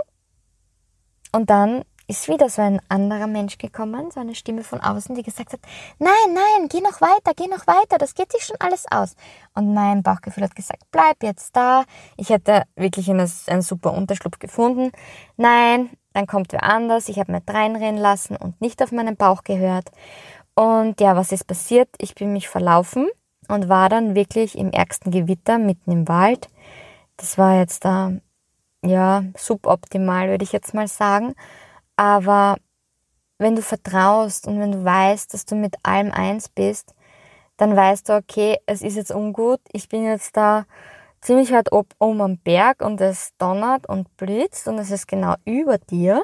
Und 1.32 1.50
dann 1.50 1.84
ist 2.08 2.28
wieder 2.28 2.50
so 2.50 2.62
ein 2.62 2.82
anderer 2.90 3.28
Mensch 3.28 3.58
gekommen, 3.58 4.12
so 4.12 4.20
eine 4.20 4.36
Stimme 4.36 4.64
von 4.64 4.82
außen, 4.82 5.16
die 5.16 5.24
gesagt 5.24 5.54
hat, 5.54 5.60
nein, 6.00 6.12
nein, 6.34 6.68
geh 6.70 6.82
noch 6.82 7.02
weiter, 7.02 7.34
geh 7.36 7.48
noch 7.48 7.66
weiter, 7.68 7.98
das 7.98 8.14
geht 8.14 8.32
sich 8.32 8.44
schon 8.44 8.58
alles 8.60 8.86
aus. 8.92 9.16
Und 9.54 9.74
mein 9.74 10.04
Bauchgefühl 10.04 10.44
hat 10.44 10.56
gesagt, 10.56 10.84
bleib 10.92 11.24
jetzt 11.24 11.56
da. 11.56 11.86
Ich 12.18 12.30
hätte 12.30 12.64
wirklich 12.76 13.10
einen, 13.10 13.32
einen 13.48 13.62
super 13.62 13.94
Unterschlupf 13.94 14.40
gefunden. 14.40 14.92
Nein, 15.38 15.92
dann 16.14 16.28
kommt 16.28 16.52
wer 16.52 16.64
anders. 16.64 17.10
Ich 17.10 17.20
habe 17.20 17.32
mir 17.32 17.42
reinrennen 17.48 18.02
lassen 18.02 18.36
und 18.36 18.60
nicht 18.62 18.82
auf 18.84 18.92
meinen 18.92 19.16
Bauch 19.16 19.44
gehört. 19.44 19.90
Und 20.56 21.02
ja, 21.02 21.16
was 21.16 21.32
ist 21.32 21.48
passiert? 21.48 21.90
Ich 21.98 22.16
bin 22.16 22.34
mich 22.34 22.48
verlaufen 22.48 23.08
und 23.48 23.70
war 23.70 23.90
dann 23.90 24.16
wirklich 24.16 24.58
im 24.58 24.72
ärgsten 24.72 25.12
Gewitter 25.12 25.58
mitten 25.58 25.92
im 25.92 26.08
Wald. 26.08 26.50
Das 27.18 27.38
war 27.38 27.58
jetzt 27.58 27.86
da, 27.86 28.12
ja, 28.84 29.24
suboptimal, 29.38 30.30
würde 30.30 30.44
ich 30.44 30.52
jetzt 30.52 30.74
mal 30.74 30.88
sagen. 30.88 31.36
Aber 31.96 32.58
wenn 33.38 33.56
du 33.56 33.62
vertraust 33.62 34.48
und 34.48 34.60
wenn 34.60 34.72
du 34.72 34.84
weißt, 34.84 35.34
dass 35.34 35.46
du 35.46 35.56
mit 35.56 35.76
allem 35.84 36.12
eins 36.12 36.50
bist, 36.50 36.94
dann 37.58 37.76
weißt 37.76 38.10
du, 38.10 38.16
okay, 38.16 38.58
es 38.66 38.82
ist 38.82 38.96
jetzt 38.96 39.12
ungut, 39.12 39.60
ich 39.72 39.90
bin 39.90 40.06
jetzt 40.06 40.36
da 40.36 40.66
ziemlich 41.22 41.52
weit 41.52 41.72
oben 41.72 42.22
am 42.22 42.38
Berg 42.38 42.82
und 42.82 43.00
es 43.00 43.32
donnert 43.38 43.88
und 43.88 44.16
blitzt 44.18 44.68
und 44.68 44.78
es 44.80 44.92
ist 44.92 45.08
genau 45.08 45.36
über 45.46 45.78
dir. 45.78 46.24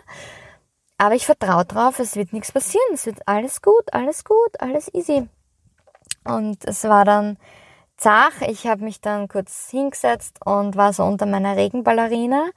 Aber 0.97 1.15
ich 1.15 1.25
vertraue 1.25 1.65
drauf, 1.65 1.99
es 1.99 2.15
wird 2.15 2.33
nichts 2.33 2.51
passieren, 2.51 2.93
es 2.93 3.05
wird 3.05 3.25
alles 3.27 3.61
gut, 3.61 3.93
alles 3.93 4.25
gut, 4.25 4.59
alles 4.59 4.93
easy. 4.93 5.29
Und 6.25 6.65
es 6.65 6.83
war 6.83 7.05
dann 7.05 7.37
zach, 7.95 8.41
ich 8.41 8.67
habe 8.67 8.83
mich 8.83 8.99
dann 8.99 9.27
kurz 9.29 9.69
hingesetzt 9.69 10.45
und 10.45 10.75
war 10.75 10.91
so 10.91 11.03
unter 11.03 11.25
meiner 11.25 11.55
Regenballerina 11.55 12.49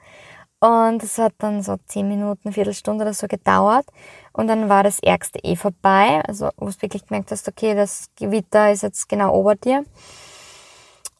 und 0.62 1.02
es 1.02 1.18
hat 1.18 1.34
dann 1.38 1.60
so 1.60 1.76
zehn 1.86 2.06
Minuten, 2.06 2.52
Viertelstunde 2.52 3.02
oder 3.02 3.14
so 3.14 3.26
gedauert. 3.26 3.84
Und 4.32 4.46
dann 4.46 4.68
war 4.68 4.84
das 4.84 5.00
Ärgste 5.00 5.40
eh 5.42 5.56
vorbei. 5.56 6.22
Also, 6.24 6.50
wo 6.56 6.66
du 6.66 6.82
wirklich 6.82 7.04
gemerkt 7.04 7.32
hast, 7.32 7.48
okay, 7.48 7.74
das 7.74 8.10
Gewitter 8.14 8.70
ist 8.70 8.84
jetzt 8.84 9.08
genau 9.08 9.34
ober 9.34 9.56
dir. 9.56 9.84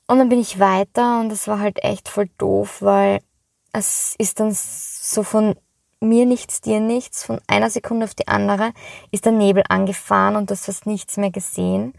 Und 0.07 0.19
dann 0.19 0.29
bin 0.29 0.39
ich 0.39 0.61
weiter 0.61 1.19
und 1.19 1.33
es 1.33 1.49
war 1.49 1.59
halt 1.59 1.83
echt 1.83 2.09
voll 2.09 2.31
doof, 2.39 2.83
weil 2.83 3.19
es 3.73 4.15
ist 4.17 4.39
dann 4.39 4.53
so 4.53 5.25
von 5.25 5.57
mir 5.99 6.25
nichts, 6.25 6.61
dir 6.61 6.79
nichts, 6.79 7.25
von 7.25 7.41
einer 7.49 7.69
Sekunde 7.69 8.05
auf 8.05 8.15
die 8.15 8.29
andere 8.29 8.73
ist 9.11 9.25
der 9.25 9.33
Nebel 9.33 9.65
angefahren 9.69 10.37
und 10.37 10.51
du 10.51 10.55
hast 10.55 10.67
fast 10.67 10.87
nichts 10.87 11.17
mehr 11.17 11.33
gesehen. 11.33 11.95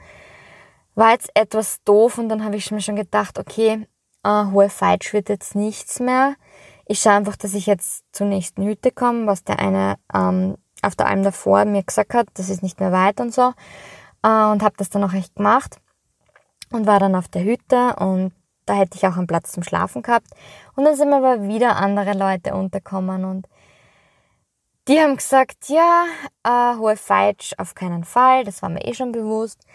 War 0.96 1.12
jetzt 1.12 1.30
etwas 1.34 1.84
doof 1.84 2.20
und 2.20 2.30
dann 2.30 2.46
habe 2.46 2.56
ich 2.56 2.72
mir 2.72 2.80
schon 2.80 2.96
gedacht, 2.96 3.38
okay, 3.38 3.86
äh, 4.24 4.46
hohe 4.52 4.70
Feitsch 4.70 5.12
wird 5.12 5.28
jetzt 5.28 5.56
nichts 5.56 6.00
mehr 6.00 6.36
ich 6.86 7.00
schaue 7.00 7.14
einfach, 7.14 7.36
dass 7.36 7.54
ich 7.54 7.66
jetzt 7.66 8.04
zur 8.12 8.28
nächsten 8.28 8.66
Hütte 8.66 8.92
komme, 8.92 9.28
was 9.28 9.44
der 9.44 9.60
eine 9.60 9.96
ähm, 10.14 10.58
auf 10.82 10.96
der 10.96 11.08
Alm 11.08 11.24
davor 11.24 11.66
mir 11.66 11.84
gesagt 11.84 12.14
hat, 12.14 12.28
das 12.34 12.50
ist 12.50 12.62
nicht 12.62 12.80
mehr 12.80 12.92
weit 12.92 13.20
und 13.20 13.34
so. 13.34 13.54
Äh, 14.24 14.46
und 14.52 14.64
habe 14.64 14.74
das 14.78 14.90
dann 14.90 15.04
auch 15.04 15.14
echt 15.14 15.36
gemacht 15.36 15.78
und 16.72 16.86
war 16.86 17.00
dann 17.00 17.16
auf 17.16 17.28
der 17.28 17.44
Hütte 17.44 17.96
und 17.98 18.34
da 18.66 18.74
hätte 18.76 18.98
ich 18.98 19.06
auch 19.08 19.18
einen 19.18 19.28
Platz 19.28 19.52
zum 19.52 19.64
Schlafen 19.64 20.02
gehabt. 20.02 20.28
Und 20.76 20.86
dann 20.86 20.96
sind 20.96 21.10
mir 21.10 21.18
aber 21.18 21.44
wieder 21.44 21.76
andere 21.78 22.14
Leute 22.14 22.54
unterkommen 22.54 23.26
und 23.26 23.48
die 24.88 25.00
haben 25.00 25.16
gesagt, 25.16 25.70
ja, 25.70 26.06
äh, 26.44 26.78
hohe 26.78 26.98
Feitsch 26.98 27.54
auf 27.58 27.74
keinen 27.74 28.04
Fall, 28.04 28.44
das 28.44 28.62
war 28.62 28.70
mir 28.70 28.86
eh 28.86 28.94
schon 28.94 29.14
bewusst. 29.14 29.66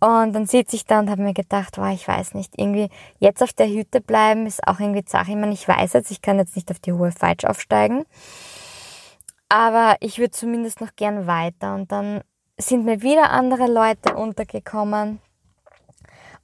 Und 0.00 0.32
dann 0.32 0.46
sitze 0.46 0.76
ich 0.76 0.86
da 0.86 0.98
und 0.98 1.10
habe 1.10 1.22
mir 1.22 1.34
gedacht, 1.34 1.76
wow, 1.76 1.92
ich 1.92 2.08
weiß 2.08 2.32
nicht, 2.32 2.54
irgendwie 2.56 2.88
jetzt 3.18 3.42
auf 3.42 3.52
der 3.52 3.68
Hütte 3.68 4.00
bleiben 4.00 4.46
ist 4.46 4.66
auch 4.66 4.80
irgendwie 4.80 5.04
Sache. 5.06 5.30
Ich 5.30 5.36
meine, 5.36 5.52
ich 5.52 5.68
weiß 5.68 5.92
jetzt, 5.92 6.10
ich 6.10 6.22
kann 6.22 6.38
jetzt 6.38 6.56
nicht 6.56 6.70
auf 6.70 6.78
die 6.78 6.94
hohe 6.94 7.12
Falsch 7.12 7.44
aufsteigen. 7.44 8.06
Aber 9.50 9.96
ich 10.00 10.18
würde 10.18 10.30
zumindest 10.30 10.80
noch 10.80 10.96
gern 10.96 11.26
weiter. 11.26 11.74
Und 11.74 11.92
dann 11.92 12.22
sind 12.56 12.86
mir 12.86 13.02
wieder 13.02 13.30
andere 13.30 13.66
Leute 13.66 14.14
untergekommen. 14.14 15.20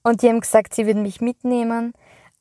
Und 0.03 0.21
die 0.21 0.29
haben 0.29 0.41
gesagt, 0.41 0.75
sie 0.75 0.87
würden 0.87 1.03
mich 1.03 1.23
mitnehmen 1.23 1.95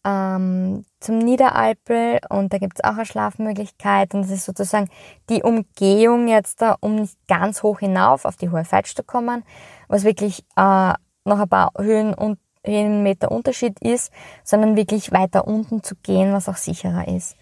ähm, 0.03 0.85
zum 0.99 1.19
Niederalpel. 1.19 2.19
Und 2.29 2.51
da 2.51 2.57
gibt 2.57 2.79
es 2.79 2.83
auch 2.83 2.95
eine 2.95 3.05
Schlafmöglichkeit. 3.05 4.13
Und 4.13 4.23
das 4.23 4.31
ist 4.31 4.45
sozusagen 4.45 4.89
die 5.29 5.43
Umgehung 5.43 6.27
jetzt 6.27 6.61
da, 6.61 6.75
um 6.81 6.95
nicht 6.95 7.17
ganz 7.29 7.63
hoch 7.63 7.79
hinauf 7.79 8.25
auf 8.25 8.35
die 8.35 8.49
hohe 8.49 8.65
Falsch 8.65 8.95
zu 8.95 9.03
kommen, 9.03 9.45
was 9.87 10.03
wirklich 10.03 10.43
äh, 10.57 10.93
noch 11.25 11.39
ein 11.39 11.49
paar 11.49 11.71
Höhen 11.77 12.13
und 12.13 12.39
Höhenmeter 12.65 13.31
Unterschied 13.31 13.79
ist, 13.79 14.11
sondern 14.43 14.75
wirklich 14.75 15.11
weiter 15.11 15.47
unten 15.47 15.83
zu 15.83 15.95
gehen, 15.95 16.33
was 16.33 16.49
auch 16.49 16.57
sicherer 16.57 17.07
ist. 17.07 17.35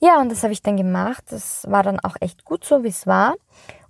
Ja, 0.00 0.20
und 0.20 0.30
das 0.30 0.42
habe 0.42 0.52
ich 0.52 0.62
dann 0.62 0.76
gemacht. 0.76 1.24
Das 1.30 1.66
war 1.68 1.82
dann 1.82 1.98
auch 2.00 2.16
echt 2.20 2.44
gut 2.44 2.64
so, 2.64 2.84
wie 2.84 2.88
es 2.88 3.06
war. 3.06 3.34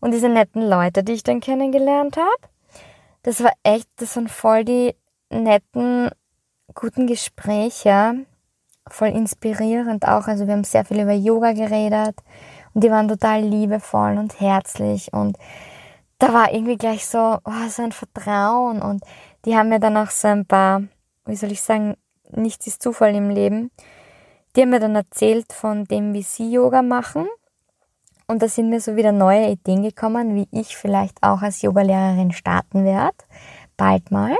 Und 0.00 0.12
diese 0.12 0.28
netten 0.28 0.62
Leute, 0.68 1.02
die 1.02 1.12
ich 1.12 1.23
dann 1.23 1.40
kennengelernt 1.40 2.16
habe, 2.16 2.52
das 3.23 3.42
war 3.42 3.52
echt, 3.62 3.88
das 3.97 4.16
waren 4.16 4.28
voll 4.28 4.64
die 4.64 4.95
netten, 5.30 6.11
guten 6.75 7.07
Gespräche, 7.07 8.26
voll 8.87 9.09
inspirierend 9.09 10.07
auch. 10.07 10.28
Also 10.28 10.47
wir 10.47 10.54
haben 10.54 10.64
sehr 10.64 10.85
viel 10.85 11.00
über 11.00 11.12
Yoga 11.12 11.52
geredet 11.52 12.16
und 12.73 12.85
die 12.85 12.90
waren 12.90 13.09
total 13.09 13.42
liebevoll 13.42 14.16
und 14.16 14.40
herzlich 14.40 15.12
und 15.12 15.37
da 16.18 16.32
war 16.32 16.52
irgendwie 16.52 16.76
gleich 16.76 17.06
so, 17.06 17.38
oh, 17.44 17.68
so 17.68 17.82
ein 17.82 17.92
Vertrauen 17.92 18.82
und 18.82 19.02
die 19.44 19.56
haben 19.56 19.68
mir 19.68 19.78
dann 19.78 19.96
auch 19.96 20.10
so 20.10 20.28
ein 20.28 20.46
paar, 20.46 20.82
wie 21.26 21.37
soll 21.37 21.52
ich 21.52 21.62
sagen, 21.62 21.96
nichts 22.30 22.66
ist 22.66 22.82
Zufall 22.82 23.14
im 23.14 23.30
Leben. 23.30 23.70
Die 24.56 24.62
haben 24.62 24.70
mir 24.70 24.80
dann 24.80 24.96
erzählt 24.96 25.52
von 25.52 25.84
dem, 25.84 26.12
wie 26.14 26.22
sie 26.22 26.50
Yoga 26.50 26.82
machen. 26.82 27.28
Und 28.26 28.42
da 28.42 28.48
sind 28.48 28.68
mir 28.68 28.80
so 28.80 28.96
wieder 28.96 29.12
neue 29.12 29.48
Ideen 29.48 29.82
gekommen, 29.82 30.34
wie 30.34 30.48
ich 30.50 30.76
vielleicht 30.76 31.22
auch 31.22 31.40
als 31.40 31.62
Yogalehrerin 31.62 32.32
starten 32.32 32.84
werde. 32.84 33.16
Bald 33.76 34.10
mal. 34.10 34.37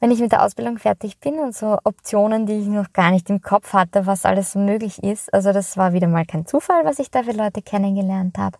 Wenn 0.00 0.10
ich 0.10 0.20
mit 0.20 0.32
der 0.32 0.42
Ausbildung 0.42 0.78
fertig 0.78 1.18
bin 1.20 1.38
und 1.38 1.54
so 1.54 1.78
Optionen, 1.84 2.46
die 2.46 2.54
ich 2.54 2.66
noch 2.66 2.92
gar 2.92 3.10
nicht 3.10 3.30
im 3.30 3.40
Kopf 3.40 3.72
hatte, 3.72 4.06
was 4.06 4.24
alles 4.24 4.52
so 4.52 4.58
möglich 4.58 5.02
ist. 5.02 5.32
Also 5.32 5.52
das 5.52 5.76
war 5.76 5.92
wieder 5.92 6.08
mal 6.08 6.26
kein 6.26 6.46
Zufall, 6.46 6.84
was 6.84 6.98
ich 6.98 7.10
da 7.10 7.22
für 7.22 7.32
Leute 7.32 7.62
kennengelernt 7.62 8.36
habe. 8.36 8.58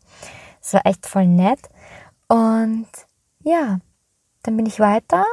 Es 0.66 0.75
war 0.75 0.85
echt 0.85 1.06
voll 1.06 1.28
nett. 1.28 1.61
Und 2.26 2.88
ja, 3.44 3.78
dann 4.42 4.56
bin 4.56 4.66
ich 4.66 4.80
weiter 4.80 5.25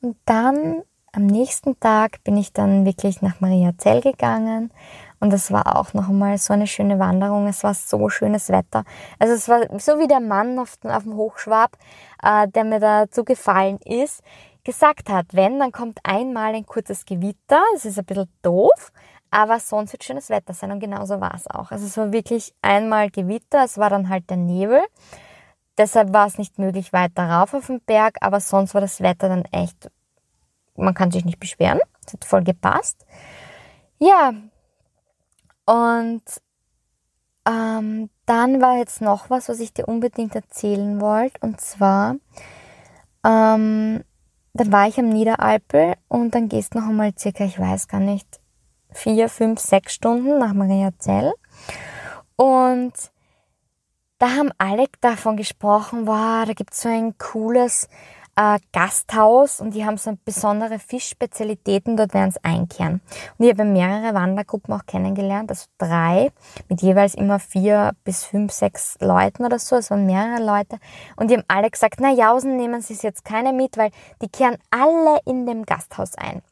und 0.00 0.16
dann 0.24 0.82
am 1.12 1.26
nächsten 1.26 1.78
Tag 1.78 2.24
bin 2.24 2.38
ich 2.38 2.54
dann 2.54 2.86
wirklich 2.86 3.20
nach 3.20 3.38
Maria 3.40 3.72
Zell 3.76 4.00
gegangen 4.00 4.70
und 5.20 5.30
das 5.30 5.52
war 5.52 5.76
auch 5.76 5.92
noch 5.92 6.08
einmal 6.08 6.38
so 6.38 6.54
eine 6.54 6.66
schöne 6.66 6.98
Wanderung. 6.98 7.46
Es 7.48 7.64
war 7.64 7.74
so 7.74 8.08
schönes 8.08 8.48
Wetter. 8.48 8.84
Also 9.18 9.34
es 9.34 9.46
war 9.46 9.78
so 9.78 9.98
wie 9.98 10.08
der 10.08 10.20
Mann 10.20 10.58
auf, 10.58 10.78
auf 10.82 11.02
dem 11.02 11.16
Hochschwab, 11.16 11.76
äh, 12.22 12.48
der 12.48 12.64
mir 12.64 12.80
dazu 12.80 13.24
gefallen 13.24 13.78
ist, 13.84 14.22
gesagt 14.64 15.10
hat, 15.10 15.26
wenn, 15.32 15.58
dann 15.58 15.72
kommt 15.72 15.98
einmal 16.02 16.54
ein 16.54 16.64
kurzes 16.64 17.04
Gewitter. 17.04 17.60
Es 17.74 17.84
ist 17.84 17.98
ein 17.98 18.06
bisschen 18.06 18.32
doof, 18.40 18.90
aber 19.30 19.60
sonst 19.60 19.92
wird 19.92 20.04
schönes 20.04 20.30
Wetter 20.30 20.54
sein 20.54 20.72
und 20.72 20.80
genauso 20.80 21.20
war 21.20 21.34
es 21.34 21.46
auch. 21.46 21.70
Also 21.70 21.86
es 21.86 21.96
war 21.96 22.12
wirklich 22.12 22.54
einmal 22.62 23.10
Gewitter, 23.10 23.64
es 23.64 23.78
war 23.78 23.90
dann 23.90 24.08
halt 24.08 24.28
der 24.30 24.36
Nebel 24.36 24.82
Deshalb 25.78 26.12
war 26.12 26.26
es 26.26 26.38
nicht 26.38 26.58
möglich 26.58 26.92
weiter 26.92 27.30
rauf 27.30 27.54
auf 27.54 27.68
den 27.68 27.80
Berg, 27.80 28.16
aber 28.20 28.40
sonst 28.40 28.74
war 28.74 28.80
das 28.80 29.00
Wetter 29.00 29.28
dann 29.28 29.44
echt, 29.52 29.90
man 30.74 30.92
kann 30.92 31.12
sich 31.12 31.24
nicht 31.24 31.38
beschweren. 31.38 31.78
Es 32.04 32.12
hat 32.12 32.24
voll 32.24 32.42
gepasst. 32.42 33.06
Ja, 34.00 34.32
und 35.66 36.22
ähm, 37.48 38.10
dann 38.26 38.60
war 38.60 38.78
jetzt 38.78 39.00
noch 39.00 39.30
was, 39.30 39.48
was 39.48 39.60
ich 39.60 39.72
dir 39.72 39.86
unbedingt 39.86 40.34
erzählen 40.34 41.00
wollte. 41.00 41.38
Und 41.42 41.60
zwar, 41.60 42.16
ähm, 43.24 44.02
dann 44.54 44.72
war 44.72 44.88
ich 44.88 44.98
am 44.98 45.10
Niederalpel 45.10 45.94
und 46.08 46.34
dann 46.34 46.48
gehst 46.48 46.74
noch 46.74 46.88
einmal 46.88 47.12
circa, 47.16 47.44
ich 47.44 47.60
weiß 47.60 47.86
gar 47.86 48.00
nicht, 48.00 48.40
vier, 48.92 49.28
fünf, 49.28 49.60
sechs 49.60 49.94
Stunden 49.94 50.38
nach 50.38 50.54
Mariazell. 50.54 51.32
Und 52.36 52.92
da 54.18 54.30
haben 54.30 54.50
alle 54.58 54.86
davon 55.00 55.36
gesprochen, 55.36 56.06
wow, 56.06 56.44
da 56.44 56.52
gibt's 56.52 56.82
so 56.82 56.88
ein 56.88 57.16
cooles 57.18 57.88
äh, 58.38 58.58
Gasthaus 58.72 59.60
und 59.60 59.74
die 59.74 59.84
haben 59.84 59.96
so 59.96 60.16
besondere 60.24 60.78
Fischspezialitäten, 60.78 61.96
dort 61.96 62.14
werden 62.14 62.30
sie 62.30 62.42
einkehren. 62.44 63.00
Und 63.36 63.44
ich 63.44 63.50
habe 63.50 63.64
mehrere 63.64 64.14
Wandergruppen 64.14 64.72
auch 64.74 64.86
kennengelernt, 64.86 65.50
also 65.50 65.66
drei, 65.76 66.30
mit 66.68 66.80
jeweils 66.80 67.14
immer 67.14 67.40
vier 67.40 67.92
bis 68.04 68.24
fünf, 68.24 68.52
sechs 68.52 68.96
Leuten 69.00 69.44
oder 69.44 69.58
so, 69.58 69.76
es 69.76 69.90
waren 69.90 70.06
mehrere 70.06 70.44
Leute. 70.44 70.78
Und 71.16 71.30
die 71.30 71.34
haben 71.34 71.44
alle 71.48 71.70
gesagt, 71.70 71.96
na 72.00 72.12
Jausen 72.12 72.56
nehmen 72.56 72.80
sie 72.80 72.94
jetzt 72.94 73.24
keine 73.24 73.52
mit, 73.52 73.76
weil 73.76 73.90
die 74.22 74.28
kehren 74.28 74.58
alle 74.70 75.18
in 75.26 75.44
dem 75.44 75.64
Gasthaus 75.64 76.14
ein. 76.14 76.42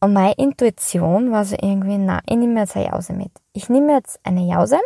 Und 0.00 0.12
meine 0.12 0.34
Intuition 0.34 1.32
war 1.32 1.44
so 1.44 1.56
irgendwie, 1.60 1.98
na, 1.98 2.20
ich 2.26 2.36
nehme 2.36 2.60
jetzt 2.60 2.76
eine 2.76 2.90
Jause 2.90 3.12
mit. 3.14 3.32
Ich 3.52 3.68
nehme 3.68 3.92
jetzt 3.92 4.20
eine 4.22 4.46
Jause 4.46 4.78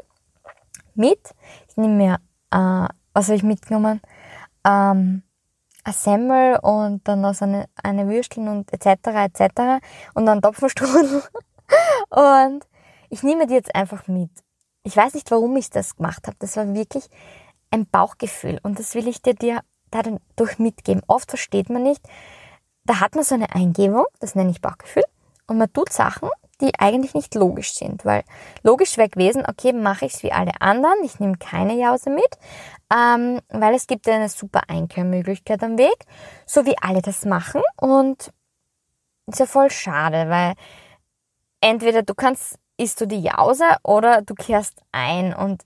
mit, 0.95 1.35
nehme 1.79 1.95
mir, 1.95 2.15
äh, 2.50 2.88
was 3.15 3.27
habe 3.27 3.37
ich 3.37 3.43
mitgenommen? 3.43 4.00
Ähm, 4.67 5.23
ein 5.85 5.93
Semmel 5.93 6.59
und 6.61 7.07
dann 7.09 7.23
noch 7.23 7.35
so 7.35 7.45
eine, 7.47 7.67
eine 7.83 8.09
Würsteln 8.09 8.49
und 8.49 8.73
etc. 8.73 9.07
etc. 9.07 9.85
und 10.15 10.27
dann 10.27 10.43
Topfenstrudel. 10.43 11.23
und 12.11 12.67
ich 13.09 13.23
nehme 13.23 13.47
die 13.47 13.55
jetzt 13.55 13.75
einfach 13.75 14.07
mit. 14.09 14.31
ich 14.83 14.97
weiß 14.97 15.15
nicht, 15.15 15.31
warum 15.31 15.57
ich 15.57 15.71
das 15.71 15.97
gemacht 15.97 16.27
habe. 16.27 16.37
Das 16.41 16.57
war 16.57 16.75
wirklich 16.75 17.09
ein 17.71 17.87
Bauchgefühl 17.87 18.59
und 18.62 18.79
das 18.79 18.95
will 18.95 19.09
ich 19.09 19.23
dir, 19.23 19.35
dir 19.35 19.61
dadurch 19.91 20.59
mitgeben. 20.59 21.03
Oft 21.07 21.31
versteht 21.31 21.71
man 21.71 21.83
nicht, 21.83 22.07
da 22.88 23.00
hat 23.00 23.14
man 23.14 23.23
so 23.23 23.35
eine 23.35 23.54
Eingebung, 23.54 24.07
das 24.18 24.35
nenne 24.35 24.50
ich 24.50 24.62
Bauchgefühl, 24.62 25.04
und 25.47 25.59
man 25.59 25.71
tut 25.73 25.92
Sachen, 25.92 26.30
die 26.62 26.73
eigentlich 26.78 27.12
nicht 27.12 27.35
logisch 27.35 27.75
sind, 27.75 28.04
weil 28.07 28.25
logisch 28.62 28.97
wäre 28.97 29.11
gewesen, 29.11 29.45
okay, 29.47 29.75
mache 29.75 30.07
ich 30.07 30.14
es 30.14 30.23
wie 30.23 30.33
alle 30.33 30.52
anderen, 30.61 30.97
ich 31.04 31.21
nehme 31.21 31.37
keine 31.37 31.75
Jause 31.75 32.09
mit, 32.09 32.38
ähm, 32.92 33.40
weil 33.50 33.75
es 33.75 33.87
gibt 33.87 34.09
eine 34.09 34.30
super 34.30 34.62
Einkehrmöglichkeit 34.68 35.62
am 35.62 35.76
Weg, 35.76 35.97
so 36.47 36.64
wie 36.64 36.78
alle 36.80 37.02
das 37.02 37.26
machen 37.26 37.61
und 37.76 38.33
ist 39.26 39.40
ja 39.40 39.47
voll 39.47 39.71
schade, 39.71 40.30
weil 40.30 40.54
entweder 41.61 42.02
du 42.02 42.14
kannst, 42.14 42.59
isst 42.78 43.00
du 43.02 43.07
die 43.07 43.21
Jause 43.21 43.64
oder 43.83 44.23
du 44.23 44.35
kehrst 44.35 44.80
ein 44.92 45.35
und 45.35 45.62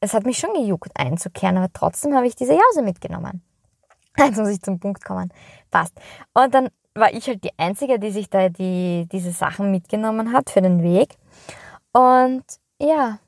es 0.00 0.12
hat 0.12 0.26
mich 0.26 0.38
schon 0.38 0.52
gejuckt 0.52 0.90
einzukehren, 0.94 1.56
aber 1.56 1.72
trotzdem 1.72 2.14
habe 2.14 2.26
ich 2.26 2.36
diese 2.36 2.52
Jause 2.52 2.82
mitgenommen. 2.82 3.42
Jetzt 4.18 4.38
muss 4.38 4.48
ich 4.48 4.60
zum 4.60 4.78
Punkt 4.80 5.04
kommen. 5.04 5.32
Passt. 5.70 5.94
Und 6.34 6.54
dann 6.54 6.68
war 6.94 7.12
ich 7.12 7.26
halt 7.28 7.44
die 7.44 7.56
Einzige, 7.58 7.98
die 7.98 8.10
sich 8.10 8.28
da 8.28 8.48
die, 8.48 9.08
diese 9.10 9.30
Sachen 9.30 9.70
mitgenommen 9.70 10.32
hat 10.32 10.50
für 10.50 10.60
den 10.60 10.82
Weg. 10.82 11.16
Und 11.92 12.44
ja, 12.80 13.18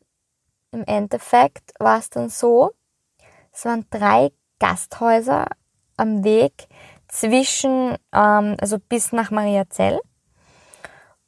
im 0.72 0.84
Endeffekt 0.84 1.72
war 1.78 1.98
es 1.98 2.10
dann 2.10 2.28
so, 2.28 2.72
es 3.52 3.64
waren 3.64 3.86
drei 3.90 4.30
Gasthäuser 4.58 5.46
am 5.96 6.24
Weg 6.24 6.68
zwischen, 7.08 7.96
ähm, 8.12 8.56
also 8.60 8.78
bis 8.78 9.12
nach 9.12 9.30
Mariazell. 9.30 10.00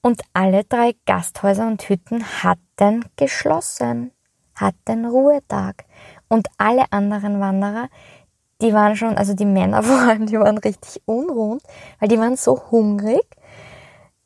Und 0.02 0.22
alle 0.32 0.64
drei 0.64 0.96
Gasthäuser 1.06 1.66
und 1.66 1.88
Hütten 1.88 2.24
hatten 2.42 3.04
geschlossen, 3.16 4.12
hatten 4.54 5.06
Ruhetag. 5.06 5.84
Und 6.28 6.48
alle 6.58 6.90
anderen 6.90 7.40
Wanderer, 7.40 7.88
die 8.62 8.72
waren 8.72 8.96
schon, 8.96 9.16
also 9.18 9.34
die 9.34 9.44
Männer 9.44 9.82
vor 9.82 9.98
allem, 9.98 10.26
die 10.26 10.38
waren 10.38 10.58
richtig 10.58 11.02
unruhend, 11.04 11.62
weil 12.00 12.08
die 12.08 12.18
waren 12.18 12.36
so 12.36 12.70
hungrig, 12.70 13.24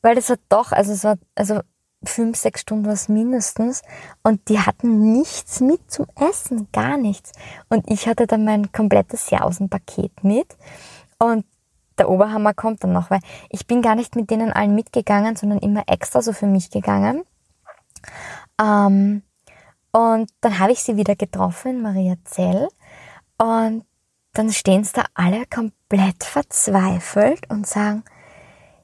weil 0.02 0.14
das 0.14 0.28
war 0.28 0.36
doch, 0.48 0.72
also 0.72 0.92
es 0.92 1.02
war, 1.04 1.16
also 1.34 1.60
fünf, 2.04 2.36
sechs 2.36 2.60
Stunden 2.60 2.86
was 2.86 3.08
mindestens 3.08 3.82
und 4.22 4.48
die 4.48 4.60
hatten 4.60 5.12
nichts 5.12 5.60
mit 5.60 5.90
zum 5.90 6.06
Essen, 6.14 6.68
gar 6.72 6.98
nichts. 6.98 7.32
Und 7.68 7.90
ich 7.90 8.06
hatte 8.06 8.26
dann 8.26 8.44
mein 8.44 8.70
komplettes 8.70 9.30
Jausenpaket 9.30 10.22
mit 10.22 10.56
und 11.18 11.44
der 11.98 12.10
Oberhammer 12.10 12.52
kommt 12.52 12.84
dann 12.84 12.92
noch, 12.92 13.10
weil 13.10 13.20
ich 13.48 13.66
bin 13.66 13.80
gar 13.80 13.94
nicht 13.94 14.14
mit 14.14 14.30
denen 14.30 14.52
allen 14.52 14.74
mitgegangen, 14.74 15.34
sondern 15.34 15.58
immer 15.58 15.84
extra 15.86 16.20
so 16.20 16.34
für 16.34 16.46
mich 16.46 16.70
gegangen. 16.70 17.24
Ähm, 18.60 19.22
und 19.92 20.30
dann 20.42 20.58
habe 20.58 20.72
ich 20.72 20.82
sie 20.82 20.98
wieder 20.98 21.16
getroffen 21.16 21.76
in 21.76 21.82
Maria 21.82 22.16
Zell 22.24 22.68
und 23.38 23.84
dann 24.36 24.50
stehen 24.52 24.84
sie 24.84 24.92
da 24.92 25.04
alle 25.14 25.46
komplett 25.46 26.22
verzweifelt 26.22 27.48
und 27.48 27.66
sagen, 27.66 28.04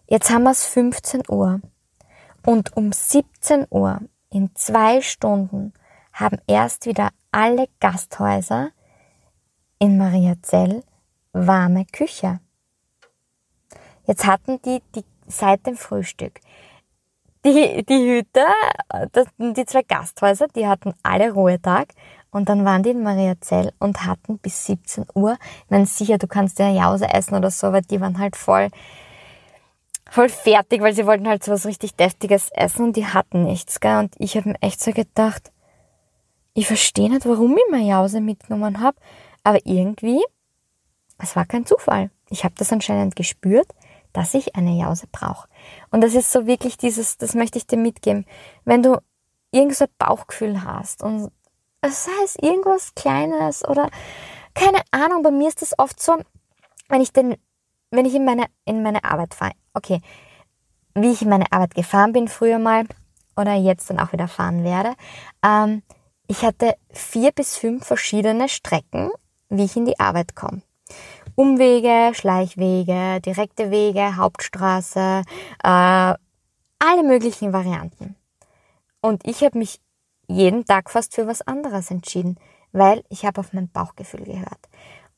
jetzt 0.06 0.30
haben 0.30 0.44
wir 0.44 0.50
es 0.50 0.64
15 0.64 1.22
Uhr. 1.28 1.60
Und 2.44 2.76
um 2.76 2.90
17 2.90 3.66
Uhr 3.70 4.00
in 4.30 4.54
zwei 4.54 5.02
Stunden 5.02 5.74
haben 6.12 6.38
erst 6.46 6.86
wieder 6.86 7.10
alle 7.30 7.68
Gasthäuser 7.80 8.70
in 9.78 9.98
Mariazell 9.98 10.84
warme 11.32 11.84
Küche. 11.86 12.40
Jetzt 14.06 14.26
hatten 14.26 14.60
die, 14.62 14.82
die 14.94 15.04
seit 15.26 15.66
dem 15.66 15.76
Frühstück. 15.76 16.40
Die, 17.44 17.84
die 17.84 18.08
Hütte, 18.08 18.46
die 19.38 19.66
zwei 19.66 19.82
Gasthäuser, 19.82 20.48
die 20.48 20.66
hatten 20.66 20.94
alle 21.02 21.32
Ruhetag 21.32 21.88
und 22.32 22.48
dann 22.48 22.64
waren 22.64 22.82
die 22.82 22.90
in 22.90 23.02
Mariazell 23.02 23.72
und 23.78 24.04
hatten 24.06 24.38
bis 24.38 24.66
17 24.66 25.04
Uhr, 25.14 25.36
ich 25.64 25.70
meine 25.70 25.86
sicher, 25.86 26.18
du 26.18 26.26
kannst 26.26 26.58
ja 26.58 26.70
Jause 26.70 27.08
essen 27.12 27.34
oder 27.36 27.50
so, 27.50 27.68
aber 27.68 27.82
die 27.82 28.00
waren 28.00 28.18
halt 28.18 28.36
voll, 28.36 28.68
voll 30.10 30.30
fertig, 30.30 30.80
weil 30.80 30.94
sie 30.94 31.06
wollten 31.06 31.28
halt 31.28 31.44
so 31.44 31.52
was 31.52 31.66
richtig 31.66 31.94
deftiges 31.94 32.50
essen 32.50 32.86
und 32.86 32.96
die 32.96 33.06
hatten 33.06 33.44
nichts, 33.44 33.80
gell? 33.80 33.98
Und 33.98 34.14
ich 34.18 34.36
habe 34.36 34.48
mir 34.48 34.62
echt 34.62 34.82
so 34.82 34.92
gedacht, 34.92 35.52
ich 36.54 36.66
verstehe 36.66 37.10
nicht, 37.10 37.26
warum 37.26 37.56
ich 37.56 37.70
meine 37.70 37.88
Jause 37.88 38.20
mitgenommen 38.20 38.80
habe, 38.80 38.96
aber 39.44 39.58
irgendwie, 39.64 40.22
es 41.18 41.36
war 41.36 41.44
kein 41.44 41.66
Zufall. 41.66 42.10
Ich 42.30 42.44
habe 42.44 42.54
das 42.56 42.72
anscheinend 42.72 43.14
gespürt, 43.14 43.68
dass 44.14 44.34
ich 44.34 44.56
eine 44.56 44.78
Jause 44.78 45.06
brauche. 45.12 45.48
Und 45.90 46.02
das 46.02 46.14
ist 46.14 46.32
so 46.32 46.46
wirklich 46.46 46.78
dieses, 46.78 47.18
das 47.18 47.34
möchte 47.34 47.58
ich 47.58 47.66
dir 47.66 47.78
mitgeben. 47.78 48.24
Wenn 48.64 48.82
du 48.82 48.98
irgend 49.50 49.76
so 49.76 49.84
ein 49.84 49.90
Bauchgefühl 49.98 50.64
hast 50.64 51.02
und 51.02 51.30
sei 51.90 52.24
es 52.24 52.36
irgendwas 52.36 52.94
Kleines 52.94 53.66
oder 53.66 53.90
keine 54.54 54.82
Ahnung, 54.90 55.22
bei 55.22 55.30
mir 55.30 55.48
ist 55.48 55.62
das 55.62 55.78
oft 55.78 56.00
so, 56.00 56.18
wenn 56.88 57.00
ich 57.00 57.12
den, 57.12 57.36
wenn 57.90 58.04
ich 58.04 58.14
in 58.14 58.24
meine, 58.24 58.46
in 58.64 58.82
meine 58.82 59.04
Arbeit 59.04 59.34
fahre, 59.34 59.52
okay, 59.74 60.00
wie 60.94 61.10
ich 61.10 61.22
in 61.22 61.28
meine 61.28 61.50
Arbeit 61.50 61.74
gefahren 61.74 62.12
bin 62.12 62.28
früher 62.28 62.58
mal 62.58 62.84
oder 63.36 63.54
jetzt 63.54 63.88
dann 63.88 63.98
auch 63.98 64.12
wieder 64.12 64.28
fahren 64.28 64.62
werde, 64.62 64.94
ähm, 65.44 65.82
ich 66.28 66.42
hatte 66.42 66.74
vier 66.90 67.32
bis 67.32 67.56
fünf 67.56 67.86
verschiedene 67.86 68.48
Strecken, 68.48 69.10
wie 69.48 69.64
ich 69.64 69.76
in 69.76 69.86
die 69.86 69.98
Arbeit 69.98 70.36
komme. 70.36 70.62
Umwege, 71.34 72.14
Schleichwege, 72.14 73.20
direkte 73.20 73.70
Wege, 73.70 74.16
Hauptstraße, 74.16 75.22
äh, 75.64 76.14
alle 76.78 77.02
möglichen 77.04 77.52
Varianten. 77.52 78.16
Und 79.00 79.26
ich 79.26 79.42
habe 79.42 79.58
mich 79.58 79.80
jeden 80.28 80.64
Tag 80.64 80.90
fast 80.90 81.14
für 81.14 81.26
was 81.26 81.42
anderes 81.42 81.90
entschieden, 81.90 82.38
weil 82.72 83.04
ich 83.08 83.24
habe 83.24 83.40
auf 83.40 83.52
mein 83.52 83.68
Bauchgefühl 83.68 84.24
gehört. 84.24 84.68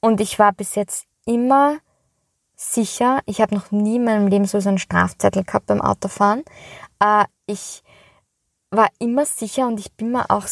Und 0.01 0.21
ich 0.21 0.39
war 0.39 0.53
bis 0.53 0.75
jetzt 0.75 1.07
immer 1.25 1.79
sicher, 2.57 3.21
ich 3.27 3.41
habe 3.41 3.55
noch 3.55 3.71
nie 3.71 3.97
in 3.97 4.05
meinem 4.05 4.27
Leben 4.29 4.45
so 4.45 4.59
einen 4.59 4.79
Strafzettel 4.79 5.45
gehabt 5.45 5.67
beim 5.67 5.81
Autofahren. 5.81 6.45
Äh, 7.01 7.25
ich 7.47 7.83
war 8.71 8.89
immer 8.99 9.25
sicher 9.25 9.67
und 9.67 9.79
ich 9.79 9.93
bin 9.93 10.13
mir 10.13 10.31
auch 10.31 10.47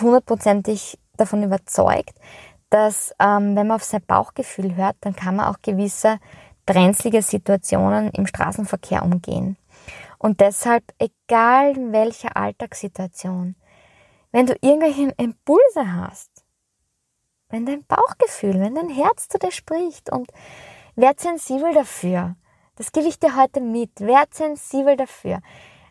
hundertprozentig 0.00 0.98
davon 1.16 1.42
überzeugt, 1.42 2.14
dass 2.70 3.14
ähm, 3.18 3.54
wenn 3.56 3.66
man 3.66 3.76
auf 3.76 3.84
sein 3.84 4.02
Bauchgefühl 4.06 4.76
hört, 4.76 4.96
dann 5.00 5.14
kann 5.14 5.36
man 5.36 5.46
auch 5.46 5.60
gewisse 5.62 6.18
brenzlige 6.64 7.22
Situationen 7.22 8.10
im 8.10 8.26
Straßenverkehr 8.26 9.02
umgehen. 9.02 9.56
Und 10.22 10.38
deshalb, 10.38 10.84
egal 11.00 11.76
in 11.76 11.92
welcher 11.92 12.36
Alltagssituation, 12.36 13.56
wenn 14.30 14.46
du 14.46 14.54
irgendwelche 14.60 15.12
Impulse 15.16 15.94
hast, 15.94 16.30
wenn 17.48 17.66
dein 17.66 17.84
Bauchgefühl, 17.84 18.60
wenn 18.60 18.76
dein 18.76 18.88
Herz 18.88 19.26
zu 19.26 19.40
dir 19.40 19.50
spricht 19.50 20.12
und 20.12 20.30
werd 20.94 21.18
sensibel 21.18 21.74
dafür. 21.74 22.36
Das 22.76 22.92
gebe 22.92 23.08
ich 23.08 23.18
dir 23.18 23.34
heute 23.34 23.60
mit. 23.60 24.00
Werd 24.00 24.32
sensibel 24.32 24.96
dafür. 24.96 25.40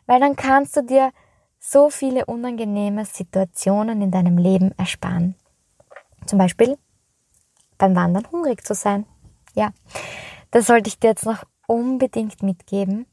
Weil 0.05 0.21
dann 0.21 0.37
kannst 0.37 0.77
du 0.77 0.81
dir 0.81 1.11
so 1.59 1.89
viele 1.89 2.25
unangenehme 2.25 3.03
Situationen 3.03 4.01
in 4.01 4.11
deinem 4.11 4.37
Leben 4.37 4.71
ersparen. 4.77 5.35
Zum 6.25 6.39
Beispiel 6.39 6.77
beim 7.77 7.97
Wandern 7.97 8.31
hungrig 8.31 8.65
zu 8.65 8.75
sein. 8.75 9.05
Ja, 9.55 9.71
das 10.51 10.67
sollte 10.67 10.87
ich 10.87 10.99
dir 10.99 11.09
jetzt 11.09 11.25
noch 11.25 11.43
unbedingt 11.67 12.41
mitgeben. 12.41 13.07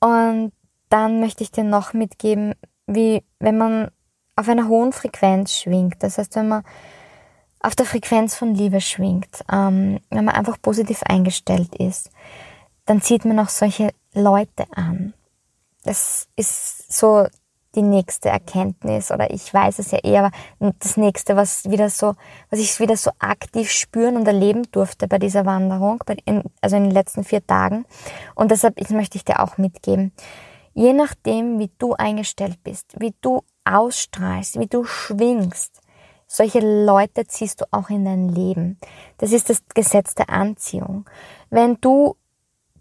Und 0.00 0.52
dann 0.88 1.20
möchte 1.20 1.42
ich 1.42 1.50
dir 1.50 1.64
noch 1.64 1.92
mitgeben, 1.92 2.54
wie 2.86 3.22
wenn 3.38 3.58
man 3.58 3.90
auf 4.36 4.48
einer 4.48 4.68
hohen 4.68 4.92
Frequenz 4.92 5.52
schwingt. 5.52 6.02
Das 6.02 6.18
heißt, 6.18 6.36
wenn 6.36 6.48
man 6.48 6.62
auf 7.60 7.74
der 7.74 7.86
Frequenz 7.86 8.36
von 8.36 8.54
Liebe 8.54 8.80
schwingt, 8.80 9.44
ähm, 9.50 9.98
wenn 10.10 10.24
man 10.24 10.34
einfach 10.34 10.60
positiv 10.60 11.02
eingestellt 11.02 11.74
ist, 11.74 12.10
dann 12.84 13.00
zieht 13.02 13.24
man 13.24 13.38
auch 13.40 13.48
solche 13.48 13.90
Leute 14.14 14.64
an. 14.70 15.14
Das 15.82 16.28
ist 16.36 16.92
so 16.92 17.26
die 17.76 17.82
nächste 17.82 18.30
Erkenntnis 18.30 19.10
oder 19.10 19.30
ich 19.30 19.52
weiß 19.52 19.78
es 19.78 19.90
ja 19.90 19.98
eher, 19.98 20.24
aber 20.24 20.72
das 20.80 20.96
nächste, 20.96 21.36
was 21.36 21.70
wieder 21.70 21.90
so, 21.90 22.14
was 22.50 22.58
ich 22.58 22.80
wieder 22.80 22.96
so 22.96 23.10
aktiv 23.18 23.70
spüren 23.70 24.16
und 24.16 24.26
erleben 24.26 24.62
durfte 24.72 25.06
bei 25.06 25.18
dieser 25.18 25.46
Wanderung, 25.46 26.02
bei, 26.06 26.16
in, 26.24 26.42
also 26.60 26.76
in 26.76 26.84
den 26.84 26.92
letzten 26.92 27.22
vier 27.22 27.46
Tagen. 27.46 27.84
Und 28.34 28.50
deshalb 28.50 28.80
ich, 28.80 28.90
möchte 28.90 29.16
ich 29.18 29.24
dir 29.24 29.40
auch 29.40 29.58
mitgeben. 29.58 30.12
Je 30.74 30.92
nachdem, 30.92 31.58
wie 31.58 31.70
du 31.78 31.94
eingestellt 31.94 32.58
bist, 32.64 32.98
wie 32.98 33.14
du 33.20 33.42
ausstrahlst, 33.64 34.58
wie 34.58 34.66
du 34.66 34.84
schwingst, 34.84 35.80
solche 36.26 36.60
Leute 36.60 37.26
ziehst 37.26 37.60
du 37.60 37.66
auch 37.70 37.88
in 37.88 38.04
dein 38.04 38.28
Leben. 38.28 38.78
Das 39.18 39.32
ist 39.32 39.48
das 39.48 39.62
Gesetz 39.74 40.14
der 40.14 40.30
Anziehung. 40.30 41.08
Wenn 41.50 41.80
du 41.80 42.16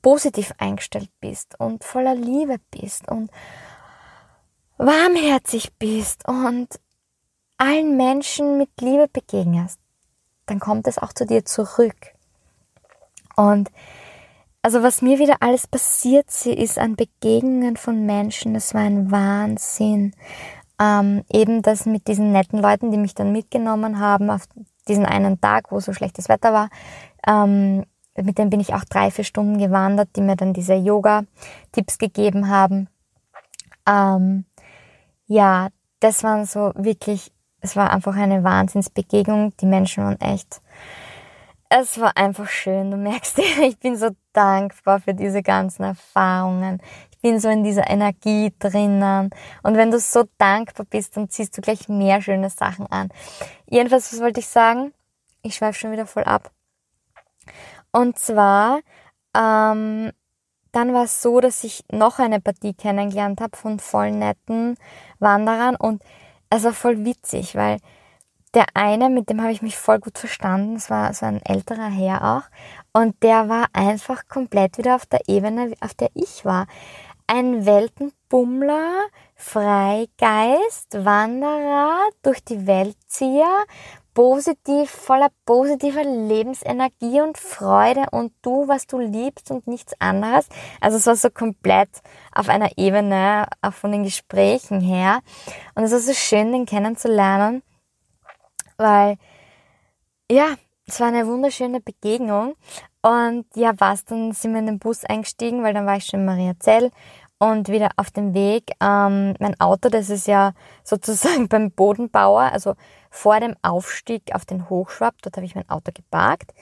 positiv 0.01 0.53
eingestellt 0.59 1.09
bist 1.19 1.59
und 1.59 1.83
voller 1.83 2.13
Liebe 2.13 2.57
bist 2.69 3.09
und 3.09 3.31
warmherzig 4.77 5.73
bist 5.77 6.27
und 6.27 6.67
allen 7.57 7.97
Menschen 7.97 8.57
mit 8.57 8.69
Liebe 8.79 9.07
begegnest, 9.11 9.79
dann 10.45 10.59
kommt 10.59 10.87
es 10.87 10.97
auch 10.97 11.13
zu 11.13 11.25
dir 11.25 11.45
zurück. 11.45 11.95
Und 13.35 13.71
also 14.61 14.81
was 14.83 15.01
mir 15.01 15.19
wieder 15.19 15.37
alles 15.41 15.67
passiert 15.67 16.27
ist 16.45 16.79
an 16.79 16.95
Begegnungen 16.95 17.77
von 17.77 18.05
Menschen, 18.05 18.53
das 18.53 18.73
war 18.73 18.81
ein 18.81 19.11
Wahnsinn. 19.11 20.13
ähm, 20.79 21.23
eben 21.31 21.61
das 21.61 21.85
mit 21.85 22.07
diesen 22.07 22.31
netten 22.31 22.59
Leuten, 22.61 22.91
die 22.91 22.97
mich 22.97 23.15
dann 23.15 23.31
mitgenommen 23.31 23.99
haben 23.99 24.29
auf 24.29 24.43
diesen 24.87 25.05
einen 25.05 25.39
Tag, 25.39 25.71
wo 25.71 25.79
so 25.79 25.93
schlechtes 25.93 26.29
Wetter 26.29 26.53
war, 26.53 26.69
ähm, 27.27 27.85
mit 28.17 28.37
denen 28.37 28.49
bin 28.49 28.59
ich 28.59 28.73
auch 28.73 28.83
drei, 28.85 29.11
vier 29.11 29.23
Stunden 29.23 29.57
gewandert, 29.57 30.09
die 30.15 30.21
mir 30.21 30.35
dann 30.35 30.53
diese 30.53 30.73
Yoga-Tipps 30.73 31.97
gegeben 31.97 32.49
haben. 32.49 32.87
Ähm, 33.87 34.45
ja, 35.27 35.69
das 35.99 36.23
waren 36.23 36.45
so 36.45 36.71
wirklich, 36.75 37.31
es 37.61 37.75
war 37.75 37.91
einfach 37.91 38.15
eine 38.15 38.43
Wahnsinnsbegegnung. 38.43 39.55
Die 39.57 39.65
Menschen 39.65 40.03
waren 40.03 40.19
echt, 40.21 40.61
es 41.69 41.99
war 41.99 42.15
einfach 42.15 42.47
schön. 42.47 42.91
Du 42.91 42.97
merkst, 42.97 43.39
ich 43.61 43.79
bin 43.79 43.97
so 43.97 44.09
dankbar 44.33 44.99
für 44.99 45.13
diese 45.13 45.41
ganzen 45.41 45.83
Erfahrungen. 45.83 46.81
Ich 47.11 47.19
bin 47.19 47.39
so 47.39 47.49
in 47.49 47.63
dieser 47.63 47.89
Energie 47.89 48.53
drinnen. 48.59 49.31
Und 49.63 49.75
wenn 49.75 49.91
du 49.91 49.99
so 49.99 50.25
dankbar 50.37 50.85
bist, 50.89 51.17
dann 51.17 51.29
ziehst 51.29 51.57
du 51.57 51.61
gleich 51.61 51.89
mehr 51.89 52.21
schöne 52.21 52.49
Sachen 52.49 52.87
an. 52.87 53.09
Jedenfalls, 53.67 54.13
was 54.13 54.21
wollte 54.21 54.39
ich 54.39 54.47
sagen? 54.47 54.93
Ich 55.41 55.55
schweife 55.55 55.79
schon 55.79 55.91
wieder 55.91 56.05
voll 56.05 56.23
ab. 56.23 56.51
Und 57.91 58.17
zwar, 58.19 58.81
ähm, 59.35 60.11
dann 60.75 60.93
war 60.93 61.05
es 61.05 61.21
so, 61.21 61.39
dass 61.39 61.63
ich 61.63 61.85
noch 61.89 62.19
eine 62.19 62.41
Partie 62.41 62.73
kennengelernt 62.73 63.39
habe 63.39 63.55
von 63.55 63.79
voll 63.79 64.11
netten 64.11 64.77
Wanderern 65.19 65.77
und 65.77 66.03
es 66.49 66.65
war 66.65 66.73
voll 66.73 67.05
witzig, 67.05 67.55
weil 67.55 67.77
der 68.53 68.65
eine, 68.73 69.09
mit 69.09 69.29
dem 69.29 69.41
habe 69.41 69.53
ich 69.53 69.61
mich 69.61 69.77
voll 69.77 69.99
gut 69.99 70.17
verstanden, 70.17 70.75
es 70.75 70.89
war 70.89 71.13
so 71.13 71.25
ein 71.25 71.41
älterer 71.45 71.89
Herr 71.89 72.23
auch 72.23 72.99
und 72.99 73.21
der 73.23 73.47
war 73.47 73.67
einfach 73.71 74.27
komplett 74.27 74.77
wieder 74.77 74.95
auf 74.95 75.05
der 75.05 75.21
Ebene, 75.27 75.73
auf 75.79 75.93
der 75.93 76.09
ich 76.13 76.43
war. 76.43 76.67
Ein 77.27 77.65
Weltenbummler, 77.65 79.05
Freigeist, 79.35 81.05
Wanderer, 81.05 81.97
durch 82.21 82.43
die 82.43 82.67
Weltzieher, 82.67 83.63
positiv, 84.15 84.89
voller 84.89 85.29
positiver 85.45 86.03
Lebensenergie 86.03 87.21
und 87.21 87.37
Freude 87.37 88.05
und 88.11 88.33
du, 88.41 88.67
was 88.67 88.87
du 88.87 88.97
liebst 88.97 89.51
und 89.51 89.67
nichts 89.67 89.93
anderes. 89.99 90.47
Also 90.81 90.97
es 90.97 91.05
war 91.05 91.15
so 91.15 91.29
komplett 91.29 91.89
auf 92.33 92.49
einer 92.49 92.77
Ebene, 92.77 93.45
auch 93.61 93.73
von 93.73 93.91
den 93.91 94.03
Gesprächen 94.03 94.81
her. 94.81 95.19
Und 95.75 95.83
es 95.83 95.91
war 95.91 95.99
so 95.99 96.13
schön, 96.13 96.53
den 96.53 96.65
kennenzulernen, 96.65 97.61
weil, 98.77 99.17
ja, 100.31 100.55
es 100.87 100.99
war 100.99 101.07
eine 101.07 101.27
wunderschöne 101.27 101.81
Begegnung. 101.81 102.55
Und 103.01 103.45
ja, 103.55 103.73
was, 103.77 104.05
dann 104.05 104.31
sind 104.31 104.53
wir 104.53 104.59
in 104.59 104.65
den 104.65 104.79
Bus 104.79 105.03
eingestiegen, 105.03 105.61
weil 105.61 105.73
dann 105.73 105.85
war 105.85 105.97
ich 105.97 106.05
schon 106.05 106.21
in 106.21 106.25
Mariazell 106.25 106.89
und 107.39 107.69
wieder 107.69 107.89
auf 107.97 108.11
dem 108.11 108.33
Weg. 108.33 108.71
Ähm, 108.81 109.35
mein 109.39 109.59
Auto, 109.59 109.89
das 109.89 110.09
ist 110.09 110.27
ja 110.27 110.53
sozusagen 110.83 111.47
beim 111.49 111.71
Bodenbauer, 111.71 112.43
also 112.51 112.75
vor 113.09 113.39
dem 113.39 113.55
Aufstieg 113.61 114.33
auf 114.33 114.45
den 114.45 114.69
Hochschwab, 114.69 115.15
dort 115.21 115.37
habe 115.37 115.45
ich 115.45 115.55
mein 115.55 115.69
Auto 115.69 115.91
geparkt. 115.93 116.53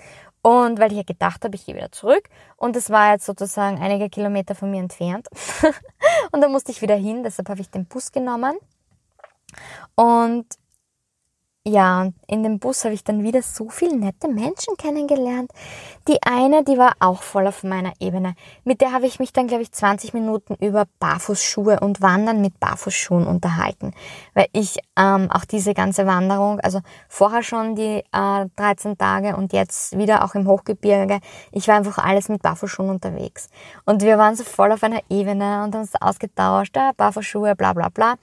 Und 0.42 0.78
weil 0.78 0.92
ich 0.92 0.98
ja 0.98 1.04
gedacht 1.04 1.46
habe, 1.46 1.56
ich 1.56 1.66
gehe 1.66 1.76
wieder 1.76 1.92
zurück. 1.92 2.28
Und 2.58 2.76
es 2.76 2.90
war 2.90 3.14
jetzt 3.14 3.26
sozusagen 3.26 3.82
einige 3.82 4.10
Kilometer 4.10 4.56
von 4.56 4.70
mir 4.70 4.82
entfernt. 4.82 5.30
und 6.32 6.42
da 6.42 6.50
musste 6.50 6.72
ich 6.72 6.82
wieder 6.82 6.96
hin, 6.96 7.24
deshalb 7.24 7.48
habe 7.48 7.62
ich 7.62 7.70
den 7.70 7.86
Bus 7.86 8.12
genommen. 8.12 8.58
Und 9.96 10.46
ja, 11.66 12.02
und 12.02 12.14
in 12.28 12.44
dem 12.44 12.60
Bus 12.60 12.84
habe 12.84 12.94
ich 12.94 13.06
dann 13.06 13.24
wieder 13.24 13.42
so 13.42 13.70
viele 13.70 13.96
nette 13.96 14.28
Menschen 14.28 14.76
kennengelernt. 14.76 15.50
Die 16.10 16.22
eine, 16.22 16.66
die 16.66 16.78
war 16.78 16.92
auch 17.00 17.24
voll 17.24 17.48
auf 17.48 17.64
meiner 17.64 17.94
Ebene. 18.02 18.36
Mit 18.66 18.82
der 18.82 18.92
habe 18.92 19.06
ich 19.06 19.18
mich 19.18 19.32
dann, 19.32 19.48
glaube 19.48 19.64
ich, 19.64 19.72
20 19.72 20.14
Minuten 20.14 20.56
über 20.56 20.88
Barfußschuhe 21.00 21.80
und 21.80 22.02
Wandern 22.02 22.42
mit 22.42 22.60
Barfußschuhen 22.60 23.26
unterhalten. 23.26 23.94
Weil 24.34 24.48
ich 24.52 24.80
ähm, 24.98 25.32
auch 25.32 25.46
diese 25.46 25.74
ganze 25.74 26.06
Wanderung, 26.06 26.60
also 26.60 26.82
vorher 27.08 27.44
schon 27.44 27.76
die 27.76 28.04
äh, 28.12 28.46
13 28.58 28.98
Tage 28.98 29.38
und 29.38 29.54
jetzt 29.54 29.98
wieder 29.98 30.26
auch 30.26 30.36
im 30.36 30.46
Hochgebirge, 30.46 31.22
ich 31.54 31.70
war 31.70 31.76
einfach 31.76 31.98
alles 31.98 32.28
mit 32.28 32.42
Barfußschuhen 32.42 32.90
unterwegs. 32.90 33.48
Und 33.86 34.02
wir 34.02 34.18
waren 34.18 34.36
so 34.36 34.44
voll 34.44 34.74
auf 34.74 34.84
einer 34.84 35.00
Ebene 35.10 35.64
und 35.64 35.74
haben 35.74 35.82
uns 35.84 35.96
ausgetauscht, 35.96 36.76
ja, 36.76 36.92
Barfußschuhe, 36.98 37.56
bla 37.56 37.72
bla 37.72 37.88
bla. 37.88 38.16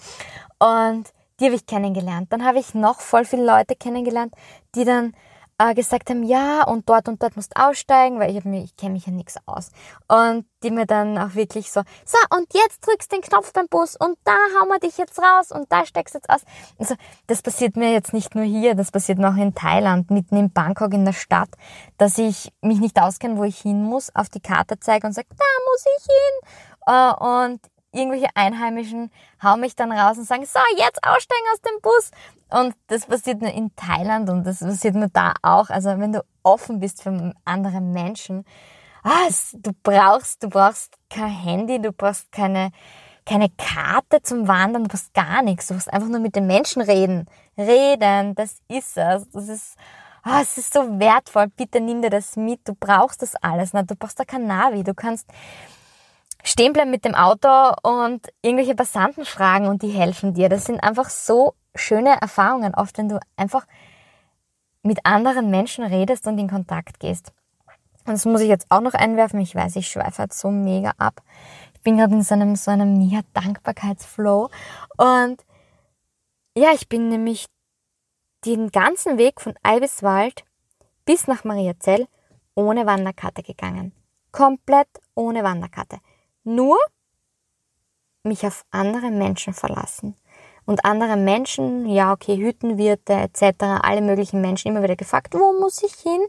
Und 0.59 1.07
die 1.41 1.47
habe 1.47 1.55
ich 1.55 1.67
kennengelernt. 1.67 2.33
Dann 2.33 2.45
habe 2.45 2.59
ich 2.59 2.75
noch 2.75 3.01
voll 3.01 3.25
viele 3.25 3.45
Leute 3.45 3.75
kennengelernt, 3.75 4.35
die 4.75 4.85
dann 4.85 5.15
äh, 5.61 5.75
gesagt 5.75 6.09
haben, 6.09 6.23
ja, 6.23 6.63
und 6.65 6.89
dort 6.89 7.07
und 7.09 7.23
dort 7.23 7.37
musst 7.37 7.55
aussteigen, 7.57 8.19
weil 8.19 8.31
ich, 8.31 8.45
ich 8.45 8.77
kenne 8.77 8.93
mich 8.93 9.07
ja 9.07 9.13
nichts 9.13 9.37
aus. 9.45 9.71
Und 10.09 10.47
die 10.63 10.71
mir 10.71 10.87
dann 10.87 11.19
auch 11.19 11.35
wirklich 11.35 11.71
so, 11.71 11.83
so, 12.07 12.19
und 12.35 12.47
jetzt 12.55 12.87
drückst 12.87 13.13
du 13.13 13.17
den 13.17 13.23
Knopf 13.23 13.53
beim 13.53 13.67
Bus 13.69 13.95
und 13.97 14.17
da 14.25 14.33
hauen 14.33 14.69
wir 14.69 14.79
dich 14.79 14.97
jetzt 14.97 15.19
raus 15.19 15.53
und 15.53 15.71
da 15.71 15.85
steigst 15.85 16.15
du 16.15 16.19
jetzt 16.19 16.31
aus. 16.31 16.41
Also, 16.79 16.95
das 17.27 17.43
passiert 17.43 17.77
mir 17.77 17.93
jetzt 17.93 18.15
nicht 18.15 18.35
nur 18.35 18.45
hier, 18.45 18.75
das 18.75 18.91
passiert 18.91 19.19
mir 19.19 19.29
auch 19.29 19.37
in 19.37 19.55
Thailand, 19.55 20.11
mitten 20.11 20.37
in 20.37 20.51
Bangkok 20.51 20.95
in 20.95 21.05
der 21.05 21.13
Stadt, 21.13 21.51
dass 21.99 22.17
ich 22.17 22.53
mich 22.63 22.81
nicht 22.81 22.99
auskenne, 23.01 23.37
wo 23.37 23.45
ich 23.45 23.59
hin 23.59 23.83
muss, 23.83 24.15
auf 24.15 24.31
die 24.31 24.41
Karte 24.41 24.79
zeige 24.81 25.07
und 25.07 25.13
sage, 25.13 25.29
da 25.31 25.45
muss 25.71 25.85
ich 25.99 26.05
hin. 26.07 26.61
Äh, 26.87 27.13
und 27.23 27.61
irgendwelche 27.93 28.29
Einheimischen 28.35 29.11
hauen 29.43 29.61
mich 29.61 29.77
dann 29.77 29.93
raus 29.93 30.19
und 30.19 30.27
sagen, 30.27 30.45
so, 30.45 30.61
jetzt 30.77 31.05
aussteigen 31.05 31.47
aus 31.53 31.61
dem 31.61 31.81
Bus. 31.83 32.11
Und 32.51 32.75
das 32.89 33.07
passiert 33.07 33.41
nur 33.41 33.53
in 33.53 33.75
Thailand 33.77 34.29
und 34.29 34.45
das 34.45 34.61
passiert 34.61 34.95
nur 34.95 35.09
da 35.09 35.35
auch. 35.43 35.71
Also 35.71 35.91
wenn 35.99 36.13
du 36.13 36.25
offen 36.43 36.81
bist 36.81 37.03
für 37.03 37.33
andere 37.45 37.81
Menschen, 37.81 38.45
ah, 39.03 39.29
du 39.53 39.73
brauchst, 39.83 40.43
du 40.43 40.49
brauchst 40.49 40.97
kein 41.09 41.31
Handy, 41.31 41.81
du 41.81 41.93
brauchst 41.93 42.33
keine, 42.33 42.73
keine 43.25 43.49
Karte 43.51 44.23
zum 44.23 44.49
Wandern, 44.49 44.85
du 44.85 44.91
brauchst 44.91 45.15
gar 45.15 45.43
nichts. 45.43 45.69
Du 45.69 45.75
musst 45.75 45.93
einfach 45.93 46.09
nur 46.09 46.21
mit 46.21 46.35
den 46.37 46.47
Menschen 46.47 46.83
reden. 46.83 47.27
Reden, 47.57 48.35
das 48.35 48.61
ist 48.69 48.97
es. 48.97 49.31
Das 49.31 49.49
ist, 49.49 49.77
ah, 50.23 50.41
es 50.43 50.59
ist 50.59 50.73
so 50.73 50.99
wertvoll. 50.99 51.49
Bitte 51.49 51.81
nimm 51.81 52.03
dir 52.03 52.11
das 52.11 52.37
mit. 52.37 52.67
Du 52.67 52.75
brauchst 52.75 53.23
das 53.23 53.37
alles. 53.37 53.71
Du 53.71 53.97
brauchst 53.97 54.19
da 54.19 54.25
kein 54.25 54.47
Navi. 54.47 54.83
Du 54.83 54.95
kannst, 54.95 55.29
stehen 56.43 56.73
bleiben 56.73 56.91
mit 56.91 57.05
dem 57.05 57.15
Auto 57.15 57.49
und 57.83 58.29
irgendwelche 58.43 58.75
Passanten 58.75 59.25
fragen 59.25 59.67
und 59.67 59.83
die 59.83 59.91
helfen 59.91 60.35
dir. 60.35 60.49
Das 60.49 60.65
sind 60.65 60.83
einfach 60.83 61.11
so 61.11 61.55
schöne 61.75 62.21
Erfahrungen, 62.21 62.75
oft 62.75 62.99
wenn 62.99 63.09
du 63.09 63.21
einfach 63.37 63.67
mit 64.83 65.05
anderen 65.05 65.51
Menschen 65.51 65.85
redest 65.85 66.27
und 66.27 66.39
in 66.39 66.49
Kontakt 66.49 67.01
gehst. 67.01 67.33
Und 68.07 68.15
das 68.15 68.25
muss 68.25 68.41
ich 68.41 68.49
jetzt 68.49 68.67
auch 68.71 68.81
noch 68.81 68.95
einwerfen. 68.95 69.41
Ich 69.41 69.55
weiß, 69.55 69.77
ich 69.77 69.89
schweife 69.89 70.19
halt 70.19 70.33
so 70.33 70.51
mega 70.51 70.93
ab. 70.99 71.23
Ich 71.75 71.81
bin 71.83 71.99
gerade 71.99 72.15
in 72.15 72.23
so 72.23 72.35
einem, 72.35 72.57
so 72.57 72.71
einem 72.71 72.99
mega 72.99 73.21
Dankbarkeitsflow. 73.35 74.51
Und 74.97 75.45
ja, 76.57 76.71
ich 76.75 76.89
bin 76.89 77.09
nämlich 77.09 77.47
den 78.47 78.71
ganzen 78.71 79.19
Weg 79.19 79.41
von 79.41 79.55
Eibiswald 79.63 80.45
bis 81.05 81.27
nach 81.27 81.45
Mariazell 81.45 82.07
ohne 82.55 82.87
Wanderkarte 82.87 83.43
gegangen. 83.43 83.93
Komplett 84.33 84.89
ohne 85.15 85.43
Wanderkarte 85.43 85.99
nur 86.45 86.79
mich 88.23 88.47
auf 88.47 88.65
andere 88.71 89.11
Menschen 89.11 89.55
verlassen. 89.55 90.17
Und 90.67 90.85
andere 90.85 91.17
Menschen, 91.17 91.87
ja, 91.87 92.13
okay, 92.13 92.37
Hütenwirte 92.37 93.15
etc., 93.15 93.83
alle 93.83 94.03
möglichen 94.03 94.41
Menschen 94.41 94.69
immer 94.69 94.83
wieder 94.83 94.95
gefragt, 94.95 95.35
wo 95.35 95.59
muss 95.59 95.83
ich 95.83 95.95
hin? 95.95 96.21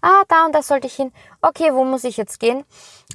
Ah, 0.00 0.24
da 0.26 0.46
und 0.46 0.54
da 0.54 0.62
sollte 0.62 0.86
ich 0.86 0.94
hin. 0.94 1.12
Okay, 1.42 1.72
wo 1.72 1.84
muss 1.84 2.02
ich 2.04 2.16
jetzt 2.16 2.40
gehen? 2.40 2.64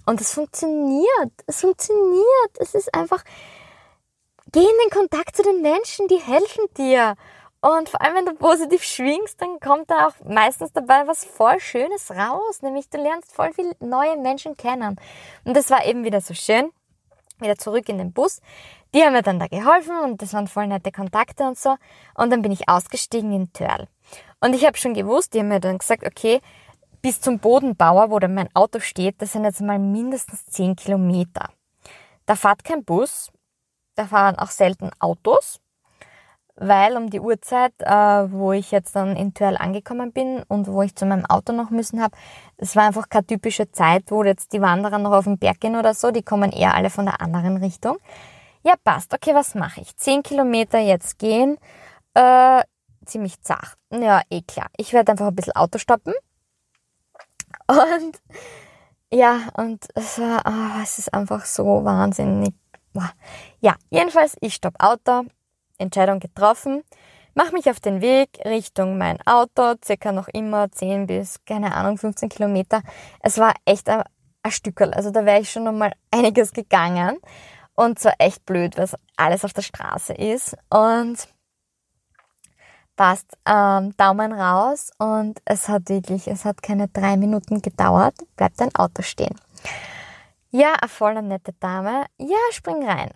Und 0.06 0.22
es 0.22 0.34
funktioniert. 0.34 1.34
Es 1.48 1.62
funktioniert. 1.62 2.52
Es 2.60 2.76
ist 2.76 2.94
einfach, 2.94 3.24
geh 4.52 4.62
in 4.62 4.78
den 4.86 4.92
Kontakt 4.92 5.36
zu 5.36 5.44
den 5.44 5.62
Menschen, 5.62 6.08
die 6.08 6.20
helfen 6.20 6.64
dir. 6.78 7.16
Und 7.62 7.90
vor 7.90 8.02
allem, 8.02 8.16
wenn 8.16 8.26
du 8.26 8.36
positiv 8.36 8.84
schwingst, 8.84 9.42
dann 9.42 9.60
kommt 9.60 9.90
da 9.90 10.08
auch 10.08 10.14
meistens 10.24 10.72
dabei 10.72 11.08
was 11.08 11.26
voll 11.26 11.60
Schönes 11.60 12.10
raus. 12.12 12.62
Nämlich 12.62 12.90
du 12.90 12.98
lernst 12.98 13.34
voll 13.34 13.52
viele 13.54 13.74
neue 13.80 14.18
Menschen 14.18 14.56
kennen. 14.56 14.96
Und 15.44 15.58
das 15.58 15.70
war 15.70 15.86
eben 15.86 16.06
wieder 16.06 16.22
so 16.22 16.34
schön. 16.34 16.72
Wieder 17.40 17.58
zurück 17.58 17.90
in 17.90 17.98
den 17.98 18.14
Bus. 18.14 18.42
Die 18.94 19.04
haben 19.04 19.14
mir 19.14 19.22
dann 19.22 19.40
da 19.40 19.48
geholfen 19.48 19.98
und 20.00 20.22
das 20.22 20.34
waren 20.34 20.48
voll 20.48 20.68
nette 20.68 20.92
Kontakte 20.92 21.44
und 21.44 21.58
so. 21.58 21.76
Und 22.16 22.32
dann 22.32 22.42
bin 22.42 22.52
ich 22.52 22.70
ausgestiegen 22.70 23.34
in 23.34 23.52
Törl. 23.52 23.88
Und 24.40 24.54
ich 24.54 24.66
habe 24.66 24.78
schon 24.78 24.94
gewusst, 24.94 25.34
die 25.34 25.40
haben 25.40 25.50
mir 25.50 25.60
dann 25.60 25.78
gesagt, 25.78 26.06
okay, 26.06 26.42
bis 27.02 27.22
zum 27.22 27.40
Bodenbauer, 27.40 28.10
wo 28.10 28.20
dann 28.20 28.34
mein 28.34 28.54
Auto 28.56 28.80
steht, 28.80 29.22
das 29.22 29.34
sind 29.34 29.44
jetzt 29.44 29.62
mal 29.62 29.80
mindestens 29.80 30.46
10 30.46 30.76
Kilometer. 30.76 31.50
Da 32.26 32.36
fährt 32.36 32.64
kein 32.64 32.84
Bus, 32.84 33.32
da 33.96 34.06
fahren 34.06 34.38
auch 34.38 34.50
selten 34.50 34.92
Autos 35.00 35.60
weil 36.60 36.98
um 36.98 37.10
die 37.10 37.20
Uhrzeit, 37.20 37.74
äh, 37.80 38.32
wo 38.32 38.52
ich 38.52 38.72
jetzt 38.72 38.96
dann 38.96 39.16
in 39.16 39.34
Törl 39.34 39.58
angekommen 39.58 40.12
bin 40.12 40.44
und 40.48 40.68
wo 40.68 40.82
ich 40.82 40.96
zu 40.96 41.06
meinem 41.06 41.26
Auto 41.26 41.54
noch 41.54 41.70
müssen 41.70 42.02
habe, 42.02 42.16
es 42.58 42.76
war 42.76 42.86
einfach 42.86 43.10
keine 43.10 43.26
typische 43.26 43.72
Zeit, 43.72 44.06
wo 44.08 44.24
jetzt 44.24 44.54
die 44.54 44.62
Wanderer 44.62 44.98
noch 44.98 45.12
auf 45.12 45.24
den 45.24 45.38
Berg 45.38 45.60
gehen 45.62 45.76
oder 45.76 45.94
so, 45.94 46.12
die 46.12 46.24
kommen 46.24 46.52
eher 46.52 46.76
alle 46.76 46.90
von 46.90 47.06
der 47.06 47.22
anderen 47.22 47.58
Richtung. 47.58 47.98
Ja, 48.64 48.74
passt. 48.84 49.14
Okay, 49.14 49.34
was 49.34 49.56
mache 49.56 49.82
ich? 49.82 49.96
Zehn 49.96 50.22
Kilometer 50.22 50.80
jetzt 50.80 51.18
gehen, 51.18 51.58
äh, 52.14 52.62
ziemlich 53.06 53.42
zach. 53.42 53.76
Ja, 53.92 54.22
eh 54.30 54.42
klar. 54.42 54.68
Ich 54.78 54.94
werde 54.94 55.14
einfach 55.14 55.28
ein 55.28 55.36
bisschen 55.36 55.56
Auto 55.56 55.78
stoppen. 55.78 56.14
Und 57.68 58.22
ja, 59.12 59.40
und 59.54 59.88
es 59.96 60.20
war, 60.20 60.44
oh, 60.46 60.82
es 60.84 61.00
ist 61.00 61.14
einfach 61.14 61.46
so 61.46 61.84
wahnsinnig. 61.84 62.54
Ja, 63.62 63.76
jedenfalls, 63.90 64.36
ich 64.42 64.56
stopp 64.56 64.76
Auto, 64.80 65.24
Entscheidung 65.80 66.20
getroffen, 66.20 66.84
mache 67.34 67.54
mich 67.54 67.70
auf 67.70 67.80
den 67.80 68.02
Weg 68.02 68.40
Richtung 68.46 68.98
mein 68.98 69.20
Auto, 69.26 69.76
circa 69.84 70.12
noch 70.12 70.28
immer 70.28 70.72
10 70.72 71.08
bis, 71.08 71.44
keine 71.46 71.74
Ahnung, 71.74 71.98
15 71.98 72.30
Kilometer. 72.30 72.82
Es 73.22 73.38
war 73.38 73.54
echt 73.66 73.90
ein, 73.90 74.04
ein 74.44 74.52
Stückel, 74.52 74.94
also 74.94 75.12
da 75.12 75.26
wäre 75.26 75.40
ich 75.40 75.52
schon 75.52 75.64
nochmal 75.64 75.94
einiges 76.12 76.54
gegangen. 76.54 77.18
Und 77.76 77.98
zwar 77.98 78.16
echt 78.20 78.46
blöd, 78.46 78.78
weil 78.78 78.90
alles 79.16 79.46
auf 79.46 79.54
der 79.54 79.62
Straße 79.62 80.14
ist. 80.14 80.58
Und 80.70 81.30
passt, 82.98 83.38
ähm, 83.46 83.96
Daumen 83.96 84.34
raus. 84.34 84.92
Und 84.98 85.40
es 85.46 85.70
hat 85.70 85.88
wirklich, 85.88 86.28
es 86.28 86.44
hat 86.44 86.62
keine 86.62 86.90
drei 86.90 87.16
Minuten 87.16 87.62
gedauert, 87.62 88.16
bleibt 88.36 88.62
ein 88.62 88.76
Auto 88.76 89.02
stehen. 89.02 89.34
Ja, 90.52 90.74
eine 90.74 90.90
voller 90.90 91.22
nette 91.22 91.54
Dame. 91.54 92.08
Ja, 92.18 92.38
spring 92.52 92.84
rein. 92.86 93.12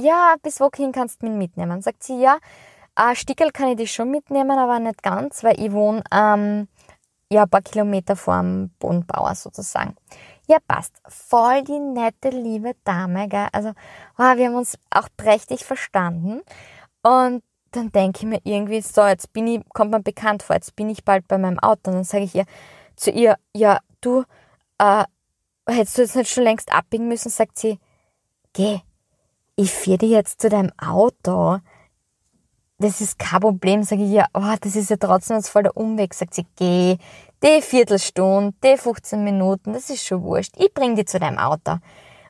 Ja, 0.00 0.36
bis 0.42 0.60
wohin 0.60 0.92
kannst 0.92 1.22
du 1.22 1.26
mich 1.26 1.36
mitnehmen? 1.36 1.82
Sagt 1.82 2.02
sie, 2.02 2.20
ja, 2.20 2.38
ein 2.94 3.16
Stickel 3.16 3.50
kann 3.50 3.68
ich 3.68 3.76
dich 3.76 3.92
schon 3.92 4.10
mitnehmen, 4.10 4.58
aber 4.58 4.78
nicht 4.78 5.02
ganz, 5.02 5.44
weil 5.44 5.60
ich 5.60 5.72
wohne 5.72 6.02
ähm, 6.10 6.68
ja, 7.30 7.42
ein 7.42 7.50
paar 7.50 7.62
Kilometer 7.62 8.16
vorm 8.16 8.70
Bodenbauer 8.78 9.34
sozusagen. 9.34 9.94
Ja, 10.48 10.58
passt. 10.66 11.00
Voll 11.06 11.62
die 11.62 11.78
nette, 11.78 12.30
liebe 12.30 12.74
Dame, 12.84 13.28
gell? 13.28 13.48
Also, 13.52 13.70
oh, 14.18 14.36
wir 14.36 14.46
haben 14.46 14.54
uns 14.54 14.76
auch 14.90 15.08
prächtig 15.16 15.64
verstanden. 15.64 16.40
Und 17.02 17.42
dann 17.70 17.92
denke 17.92 18.20
ich 18.20 18.26
mir 18.26 18.40
irgendwie, 18.44 18.80
so, 18.80 19.06
jetzt 19.06 19.32
bin 19.32 19.46
ich, 19.46 19.60
kommt 19.68 19.92
man 19.92 20.02
bekannt 20.02 20.42
vor, 20.42 20.56
jetzt 20.56 20.74
bin 20.74 20.88
ich 20.88 21.04
bald 21.04 21.28
bei 21.28 21.38
meinem 21.38 21.58
Auto. 21.60 21.90
Und 21.90 21.96
dann 21.96 22.04
sage 22.04 22.24
ich 22.24 22.34
ihr 22.34 22.46
zu 22.96 23.10
ihr, 23.10 23.36
ja, 23.54 23.78
du, 24.00 24.24
äh, 24.78 25.04
hättest 25.68 25.98
du 25.98 26.02
jetzt 26.02 26.16
nicht 26.16 26.30
schon 26.30 26.44
längst 26.44 26.72
abbiegen 26.72 27.06
müssen? 27.06 27.30
Sagt 27.30 27.58
sie, 27.58 27.78
geh, 28.52 28.80
ich 29.60 29.72
fahre 29.72 29.98
dich 29.98 30.10
jetzt 30.10 30.40
zu 30.40 30.48
deinem 30.48 30.72
Auto. 30.78 31.58
Das 32.78 33.02
ist 33.02 33.18
kein 33.18 33.40
Problem. 33.40 33.82
Sage 33.82 34.04
ich, 34.04 34.10
ja, 34.10 34.24
oh, 34.32 34.54
das 34.58 34.74
ist 34.74 34.88
ja 34.88 34.96
trotzdem 34.96 35.36
jetzt 35.36 35.50
voll 35.50 35.64
der 35.64 35.76
Umweg. 35.76 36.14
Sagt 36.14 36.34
sie, 36.34 36.46
geh, 36.56 36.96
die 37.42 37.60
Viertelstunde, 37.60 38.54
die 38.64 38.78
15 38.78 39.22
Minuten, 39.22 39.74
das 39.74 39.90
ist 39.90 40.06
schon 40.06 40.22
wurscht. 40.22 40.54
Ich 40.56 40.72
bring 40.72 40.96
dich 40.96 41.08
zu 41.08 41.18
deinem 41.18 41.38
Auto. 41.38 41.76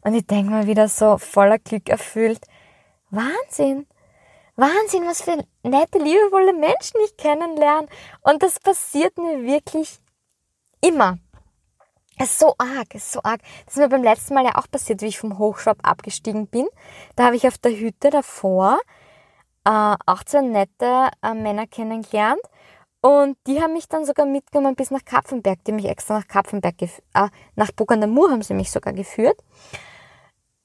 Und 0.03 0.15
ich 0.15 0.27
denke 0.27 0.51
mal 0.51 0.67
wieder 0.67 0.89
so 0.89 1.19
voller 1.19 1.59
Glück 1.59 1.89
erfüllt. 1.89 2.41
Wahnsinn! 3.11 3.87
Wahnsinn, 4.57 5.07
was 5.07 5.23
für 5.23 5.39
nette, 5.63 5.99
liebevolle 5.99 6.53
Menschen 6.53 7.01
ich 7.05 7.17
kennenlerne. 7.17 7.87
Und 8.23 8.43
das 8.43 8.59
passiert 8.59 9.17
mir 9.19 9.45
wirklich 9.45 10.01
immer. 10.81 11.19
Es 12.23 12.33
ist 12.33 12.41
so 12.41 12.55
arg, 12.59 12.95
es 12.95 13.05
ist 13.05 13.13
so 13.13 13.21
arg. 13.23 13.41
Das 13.65 13.77
ist 13.77 13.81
mir 13.81 13.89
beim 13.89 14.03
letzten 14.03 14.35
Mal 14.35 14.45
ja 14.45 14.57
auch 14.57 14.71
passiert, 14.71 15.01
wie 15.01 15.07
ich 15.07 15.19
vom 15.19 15.39
Hochschwab 15.39 15.79
abgestiegen 15.83 16.49
bin. 16.49 16.69
Da 17.17 17.25
habe 17.25 17.37
ich 17.37 17.47
auf 17.47 17.57
der 17.57 17.73
Hütte 17.73 18.11
davor 18.11 18.79
äh, 19.65 19.97
auch 20.05 20.23
zwei 20.25 20.43
nette 20.43 21.09
äh, 21.23 21.33
Männer 21.33 21.67
kennengelernt. 21.67 22.43
Und 23.01 23.39
die 23.47 23.63
haben 23.63 23.73
mich 23.73 23.89
dann 23.89 24.05
sogar 24.05 24.27
mitgenommen 24.27 24.77
bis 24.77 24.91
nach 24.91 25.03
Kapfenberg. 25.03 25.65
Die 25.65 25.71
haben 25.73 25.77
mich 25.77 25.89
extra 25.89 26.19
nach 26.19 26.29
Kapfenberg, 26.29 26.83
äh, 26.83 26.89
nach 27.57 27.73
Bugandamur 27.73 28.31
haben 28.31 28.43
sie 28.43 28.53
mich 28.53 28.71
sogar 28.71 28.93
geführt. 28.93 29.43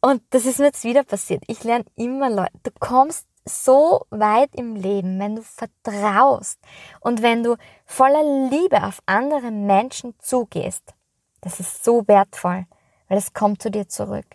Und 0.02 0.24
das 0.32 0.46
ist 0.46 0.60
mir 0.60 0.66
jetzt 0.66 0.84
wieder 0.84 1.06
passiert. 1.06 1.42
Ich 1.48 1.64
lerne 1.64 1.86
immer 1.96 2.30
Leute. 2.30 2.52
Du 2.64 2.72
kommst 2.78 3.28
so 3.46 4.06
weit 4.10 4.50
im 4.56 4.76
Leben, 4.76 5.18
wenn 5.22 5.38
du 5.38 5.42
vertraust 5.42 6.60
und 7.00 7.22
wenn 7.22 7.44
du 7.44 7.56
voller 7.86 8.50
Liebe 8.50 8.84
auf 8.84 9.00
andere 9.06 9.52
Menschen 9.52 10.16
zugehst. 10.20 10.94
Das 11.46 11.60
ist 11.60 11.84
so 11.84 12.08
wertvoll, 12.08 12.66
weil 13.08 13.20
es 13.20 13.34
kommt 13.34 13.62
zu 13.62 13.70
dir 13.70 13.88
zurück. 13.88 14.26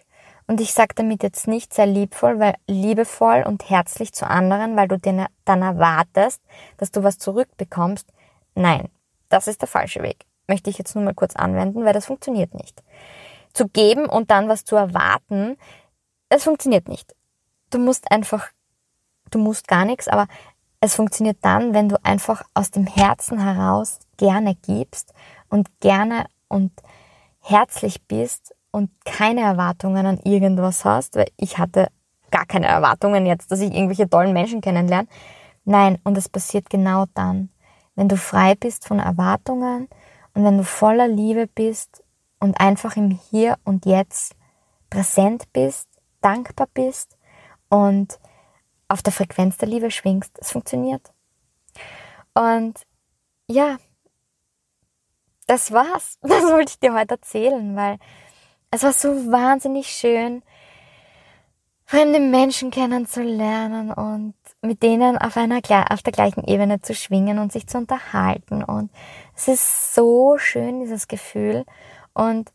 Und 0.47 0.61
ich 0.61 0.73
sage 0.73 0.95
damit 0.95 1.25
jetzt 1.25 1.49
nicht 1.49 1.75
sehr 1.75 1.87
liebvoll, 1.87 2.39
weil 2.39 2.55
liebevoll 2.69 3.43
und 3.45 3.69
herzlich 3.69 4.13
zu 4.13 4.31
anderen, 4.31 4.77
weil 4.77 4.87
du 4.87 4.97
dir 4.97 5.27
dann 5.45 5.63
erwartest, 5.63 6.41
dass 6.77 6.93
du 6.93 7.03
was 7.03 7.19
zurückbekommst. 7.19 8.07
Nein, 8.55 8.91
das 9.29 9.49
ist 9.49 9.61
der 9.61 9.67
falsche 9.67 10.03
Weg. 10.03 10.25
Möchte 10.47 10.71
ich 10.71 10.79
jetzt 10.79 10.95
nur 10.95 11.03
mal 11.03 11.15
kurz 11.15 11.35
anwenden, 11.35 11.85
weil 11.85 11.93
das 11.93 12.07
funktioniert 12.07 12.55
nicht. 12.55 12.81
Zu 13.55 13.67
geben 13.67 14.07
und 14.07 14.31
dann 14.31 14.49
was 14.49 14.65
zu 14.65 14.77
erwarten, 14.77 15.57
es 16.29 16.45
funktioniert 16.45 16.87
nicht. 16.87 17.17
Du 17.71 17.81
musst 17.81 18.13
einfach, 18.13 18.51
du 19.33 19.41
musst 19.41 19.67
gar 19.67 19.85
nichts, 19.85 20.07
aber 20.07 20.29
es 20.81 20.95
funktioniert 20.95 21.39
dann, 21.43 21.75
wenn 21.75 21.89
du 21.89 21.97
einfach 22.05 22.45
aus 22.55 22.71
dem 22.71 22.87
Herzen 22.87 23.41
heraus 23.43 23.99
gerne 24.17 24.55
gibst 24.55 25.13
und 25.49 25.81
gerne 25.81 26.27
und 26.47 26.71
herzlich 27.41 28.03
bist 28.07 28.55
und 28.71 28.91
keine 29.05 29.41
Erwartungen 29.41 30.07
an 30.07 30.19
irgendwas 30.19 30.85
hast, 30.85 31.17
weil 31.17 31.31
ich 31.37 31.59
hatte 31.59 31.89
gar 32.31 32.47
keine 32.47 32.67
Erwartungen 32.67 33.27
jetzt, 33.27 33.51
dass 33.51 33.61
ich 33.61 33.73
irgendwelche 33.75 34.09
tollen 34.09 34.33
Menschen 34.33 34.61
kennenlerne. 34.61 35.09
Nein, 35.65 35.99
und 36.05 36.17
es 36.17 36.29
passiert 36.29 36.71
genau 36.71 37.07
dann, 37.15 37.51
wenn 37.95 38.09
du 38.09 38.17
frei 38.17 38.55
bist 38.55 38.87
von 38.87 38.99
Erwartungen 38.99 39.89
und 40.35 40.45
wenn 40.45 40.59
du 40.59 40.65
voller 40.65 41.09
Liebe 41.09 41.47
bist 41.47 42.03
und 42.39 42.61
einfach 42.61 42.97
im 42.97 43.11
Hier 43.11 43.59
und 43.65 43.87
Jetzt 43.87 44.35
präsent 44.89 45.53
bist, 45.53 45.89
dankbar 46.21 46.69
bist 46.73 47.17
und 47.69 48.19
auf 48.89 49.03
der 49.03 49.13
Frequenz 49.13 49.57
der 49.57 49.69
Liebe 49.69 49.91
schwingst. 49.91 50.37
Es 50.41 50.51
funktioniert. 50.51 51.13
Und 52.35 52.81
ja, 53.49 53.77
das 55.51 55.73
war's. 55.73 56.19
Das 56.23 56.45
wollte 56.45 56.71
ich 56.71 56.79
dir 56.79 56.95
heute 56.95 57.15
erzählen, 57.15 57.77
weil 57.77 57.99
es 58.71 58.83
war 58.85 58.93
so 58.93 59.09
wahnsinnig 59.33 59.89
schön, 59.89 60.43
fremde 61.85 62.21
Menschen 62.21 62.71
kennenzulernen 62.71 63.93
und 63.93 64.35
mit 64.63 64.83
denen 64.83 65.19
auf 65.19 65.37
einer 65.37 65.61
auf 65.91 66.03
der 66.03 66.13
gleichen 66.13 66.45
Ebene 66.45 66.81
zu 66.81 66.95
schwingen 66.95 67.41
und 67.41 67.51
sich 67.51 67.67
zu 67.67 67.79
unterhalten 67.79 68.63
und 68.63 68.91
es 69.35 69.49
ist 69.49 69.95
so 69.95 70.39
schön 70.39 70.81
dieses 70.81 71.09
Gefühl 71.09 71.65
und 72.15 72.53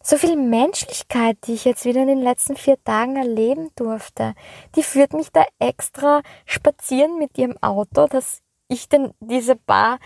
so 0.00 0.16
viel 0.16 0.36
Menschlichkeit, 0.36 1.38
die 1.46 1.54
ich 1.54 1.64
jetzt 1.64 1.84
wieder 1.84 2.02
in 2.02 2.06
den 2.06 2.22
letzten 2.22 2.54
vier 2.54 2.82
Tagen 2.84 3.16
erleben 3.16 3.70
durfte, 3.74 4.34
die 4.76 4.84
führt 4.84 5.12
mich 5.12 5.32
da 5.32 5.44
extra 5.58 6.22
spazieren 6.46 7.18
mit 7.18 7.36
ihrem 7.36 7.56
Auto, 7.60 8.06
dass 8.06 8.42
ich 8.68 8.88
denn 8.88 9.12
diese 9.18 9.56
paar 9.56 9.98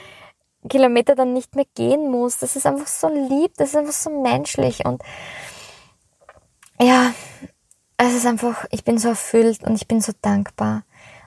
Kilometer 0.69 1.15
dann 1.15 1.33
nicht 1.33 1.55
mehr 1.57 1.67
gehen 1.75 2.11
muss. 2.11 2.39
Das 2.39 2.57
ist 2.57 2.67
einfach 2.67 2.87
so 2.87 3.09
lieb, 3.09 3.53
das 3.57 3.71
ist 3.71 3.77
einfach 3.77 3.93
so 3.93 4.23
menschlich 4.23 4.85
und 4.85 5.03
ja, 6.81 7.13
es 7.97 8.15
ist 8.15 8.27
einfach, 8.27 8.65
ich 8.71 8.85
bin 8.85 8.99
so 8.99 9.09
erfüllt 9.09 9.63
und 9.63 9.75
ich 9.75 9.87
bin 9.87 10.01
so 10.01 10.13
dankbar. 10.21 10.83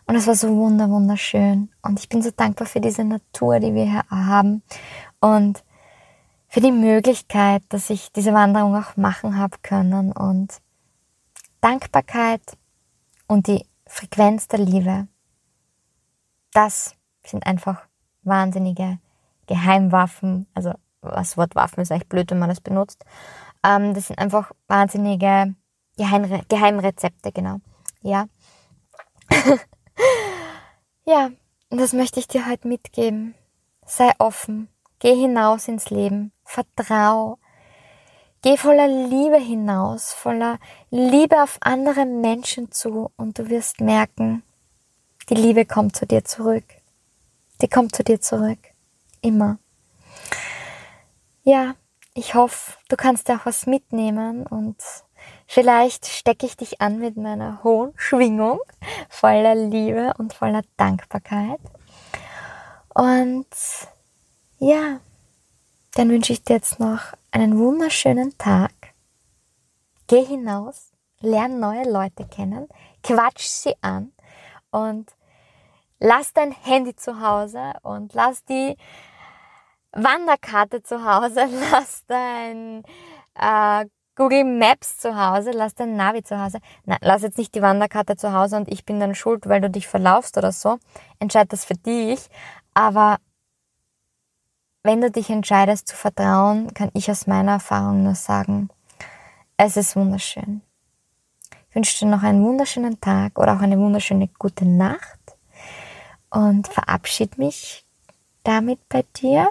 Und 0.07 0.15
es 0.15 0.27
war 0.27 0.35
so 0.35 0.55
wunder, 0.55 0.89
wunderschön. 0.89 1.69
Und 1.81 1.99
ich 1.99 2.09
bin 2.09 2.21
so 2.21 2.29
dankbar 2.31 2.67
für 2.67 2.81
diese 2.81 3.03
Natur, 3.03 3.59
die 3.59 3.73
wir 3.73 3.85
hier 3.85 4.03
haben. 4.09 4.61
Und 5.19 5.63
für 6.47 6.59
die 6.59 6.71
Möglichkeit, 6.71 7.63
dass 7.69 7.89
ich 7.89 8.11
diese 8.11 8.33
Wanderung 8.33 8.75
auch 8.75 8.97
machen 8.97 9.37
habe 9.37 9.57
können. 9.63 10.11
Und 10.11 10.61
Dankbarkeit 11.61 12.41
und 13.27 13.47
die 13.47 13.65
Frequenz 13.87 14.47
der 14.47 14.59
Liebe. 14.59 15.07
Das 16.53 16.95
sind 17.25 17.45
einfach 17.45 17.87
wahnsinnige 18.23 18.99
Geheimwaffen, 19.47 20.47
also 20.53 20.73
das 21.01 21.37
Wort 21.37 21.55
Waffen 21.55 21.81
ist 21.81 21.91
eigentlich 21.91 22.09
blöd, 22.09 22.31
wenn 22.31 22.39
man 22.39 22.49
das 22.49 22.61
benutzt. 22.61 23.05
Ähm, 23.63 23.93
das 23.93 24.07
sind 24.07 24.19
einfach 24.19 24.51
wahnsinnige 24.67 25.55
Geheimre 25.97 26.41
Geheimrezepte, 26.49 27.31
genau. 27.31 27.57
Ja. 28.01 28.27
ja, 31.05 31.31
das 31.69 31.93
möchte 31.93 32.19
ich 32.19 32.27
dir 32.27 32.47
heute 32.47 32.67
mitgeben. 32.67 33.35
Sei 33.85 34.11
offen, 34.17 34.67
geh 34.99 35.15
hinaus 35.15 35.67
ins 35.67 35.89
Leben, 35.89 36.31
vertrau, 36.43 37.37
geh 38.41 38.57
voller 38.57 38.87
Liebe 38.87 39.37
hinaus, 39.37 40.11
voller 40.13 40.59
Liebe 40.89 41.41
auf 41.41 41.57
andere 41.61 42.05
Menschen 42.05 42.71
zu 42.71 43.11
und 43.15 43.39
du 43.39 43.49
wirst 43.49 43.79
merken, 43.79 44.43
die 45.29 45.35
Liebe 45.35 45.65
kommt 45.65 45.95
zu 45.95 46.05
dir 46.05 46.23
zurück. 46.23 46.65
Die 47.61 47.67
kommt 47.67 47.95
zu 47.95 48.03
dir 48.03 48.19
zurück. 48.19 48.59
Immer. 49.25 49.57
Ja, 51.41 51.73
ich 52.13 52.35
hoffe, 52.35 52.73
du 52.89 52.95
kannst 52.95 53.27
auch 53.31 53.43
was 53.45 53.65
mitnehmen 53.65 54.45
und 54.45 54.77
vielleicht 55.47 56.05
stecke 56.05 56.45
ich 56.45 56.57
dich 56.57 56.79
an 56.79 56.99
mit 56.99 57.17
meiner 57.17 57.63
hohen 57.63 57.91
Schwingung 57.95 58.59
voller 59.09 59.55
Liebe 59.55 60.13
und 60.19 60.35
voller 60.35 60.61
Dankbarkeit. 60.77 61.59
Und 62.93 63.47
ja, 64.59 64.99
dann 65.95 66.09
wünsche 66.09 66.33
ich 66.33 66.43
dir 66.43 66.57
jetzt 66.57 66.79
noch 66.79 67.01
einen 67.31 67.57
wunderschönen 67.57 68.37
Tag. 68.37 68.73
Geh 70.05 70.23
hinaus, 70.23 70.91
lern 71.19 71.59
neue 71.59 71.89
Leute 71.89 72.27
kennen, 72.27 72.69
quatsch 73.01 73.47
sie 73.47 73.73
an 73.81 74.11
und 74.69 75.15
lass 75.99 76.33
dein 76.33 76.51
Handy 76.51 76.95
zu 76.95 77.21
Hause 77.21 77.73
und 77.81 78.13
lass 78.13 78.43
die 78.45 78.77
Wanderkarte 79.95 80.83
zu 80.83 81.03
Hause, 81.03 81.47
lass 81.71 82.05
dein 82.07 82.83
äh, 83.35 83.85
Google 84.15 84.45
Maps 84.45 84.97
zu 84.99 85.17
Hause, 85.17 85.51
lass 85.51 85.75
dein 85.75 85.95
Navi 85.95 86.23
zu 86.23 86.39
Hause. 86.39 86.59
Nein, 86.85 86.99
lass 87.01 87.21
jetzt 87.21 87.37
nicht 87.37 87.55
die 87.55 87.61
Wanderkarte 87.61 88.15
zu 88.15 88.31
Hause 88.33 88.57
und 88.57 88.71
ich 88.71 88.85
bin 88.85 88.99
dann 88.99 89.15
schuld, 89.15 89.47
weil 89.47 89.61
du 89.61 89.69
dich 89.69 89.87
verlaufst 89.87 90.37
oder 90.37 90.51
so. 90.51 90.77
Entscheid 91.19 91.51
das 91.51 91.65
für 91.65 91.75
dich. 91.75 92.29
Aber 92.73 93.17
wenn 94.83 95.01
du 95.01 95.11
dich 95.11 95.29
entscheidest 95.29 95.87
zu 95.87 95.95
vertrauen, 95.95 96.73
kann 96.73 96.91
ich 96.93 97.09
aus 97.09 97.27
meiner 97.27 97.53
Erfahrung 97.53 98.03
nur 98.03 98.15
sagen, 98.15 98.69
es 99.57 99.77
ist 99.77 99.95
wunderschön. 99.95 100.61
Ich 101.69 101.75
wünsche 101.75 101.99
dir 101.99 102.11
noch 102.11 102.23
einen 102.23 102.43
wunderschönen 102.43 103.01
Tag 103.01 103.37
oder 103.37 103.53
auch 103.53 103.61
eine 103.61 103.77
wunderschöne 103.77 104.29
gute 104.39 104.65
Nacht 104.65 105.19
und 106.29 106.67
verabschiede 106.67 107.37
mich 107.37 107.85
damit 108.43 108.79
bei 108.87 109.03
dir. 109.17 109.49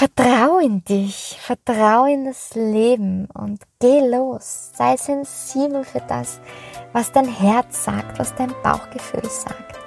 Vertrau 0.00 0.60
in 0.60 0.82
dich, 0.82 1.36
vertrau 1.38 2.06
in 2.06 2.24
das 2.24 2.54
Leben 2.54 3.28
und 3.34 3.60
geh 3.80 4.00
los. 4.00 4.70
Sei 4.74 4.96
sensibel 4.96 5.84
für 5.84 6.00
das, 6.08 6.40
was 6.94 7.12
dein 7.12 7.28
Herz 7.28 7.84
sagt, 7.84 8.18
was 8.18 8.34
dein 8.34 8.54
Bauchgefühl 8.62 9.28
sagt. 9.28 9.78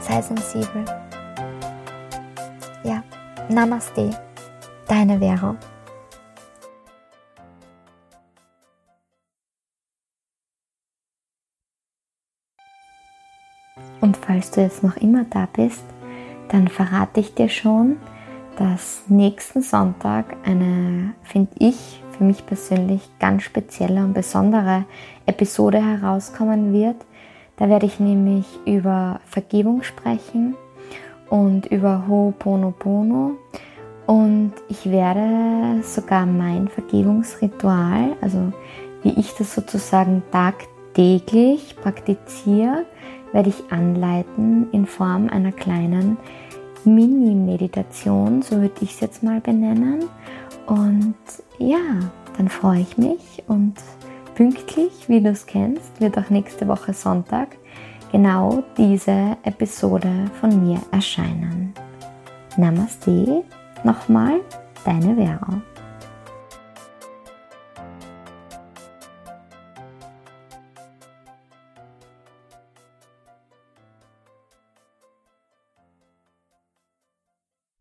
Sei 0.00 0.20
sensibel. 0.22 0.84
Ja, 2.82 3.04
Namaste, 3.48 4.10
deine 4.88 5.20
Vero. 5.20 5.54
Und 14.00 14.16
falls 14.16 14.50
du 14.50 14.62
jetzt 14.62 14.82
noch 14.82 14.96
immer 14.96 15.22
da 15.30 15.46
bist, 15.52 15.84
dann 16.48 16.66
verrate 16.66 17.20
ich 17.20 17.34
dir 17.34 17.48
schon, 17.48 17.98
dass 18.58 19.02
nächsten 19.06 19.62
Sonntag 19.62 20.36
eine, 20.44 21.14
finde 21.22 21.52
ich, 21.58 22.02
für 22.16 22.24
mich 22.24 22.44
persönlich 22.44 23.08
ganz 23.20 23.44
spezielle 23.44 24.02
und 24.02 24.14
besondere 24.14 24.84
Episode 25.26 25.80
herauskommen 25.80 26.72
wird. 26.72 26.96
Da 27.56 27.68
werde 27.68 27.86
ich 27.86 28.00
nämlich 28.00 28.46
über 28.66 29.20
Vergebung 29.26 29.84
sprechen 29.84 30.56
und 31.30 31.66
über 31.66 32.04
Ho'oponopono 32.08 33.36
und 34.06 34.52
ich 34.68 34.90
werde 34.90 35.82
sogar 35.82 36.26
mein 36.26 36.66
Vergebungsritual, 36.68 38.16
also 38.20 38.52
wie 39.02 39.10
ich 39.10 39.34
das 39.34 39.54
sozusagen 39.54 40.22
tagtäglich 40.32 41.76
praktiziere, 41.76 42.86
werde 43.32 43.50
ich 43.50 43.70
anleiten 43.70 44.68
in 44.72 44.86
Form 44.86 45.28
einer 45.28 45.52
kleinen 45.52 46.16
Mini-Meditation, 46.94 48.42
so 48.42 48.60
würde 48.60 48.74
ich 48.80 48.94
es 48.94 49.00
jetzt 49.00 49.22
mal 49.22 49.40
benennen. 49.40 50.04
Und 50.66 51.14
ja, 51.58 51.78
dann 52.36 52.48
freue 52.48 52.80
ich 52.80 52.98
mich 52.98 53.42
und 53.48 53.74
pünktlich, 54.34 55.08
wie 55.08 55.20
du 55.20 55.30
es 55.30 55.46
kennst, 55.46 56.00
wird 56.00 56.16
auch 56.18 56.30
nächste 56.30 56.68
Woche 56.68 56.92
Sonntag 56.92 57.56
genau 58.12 58.62
diese 58.76 59.36
Episode 59.42 60.10
von 60.40 60.64
mir 60.64 60.80
erscheinen. 60.92 61.72
Namaste, 62.56 63.44
nochmal, 63.84 64.40
deine 64.84 65.14
Vera. 65.16 65.62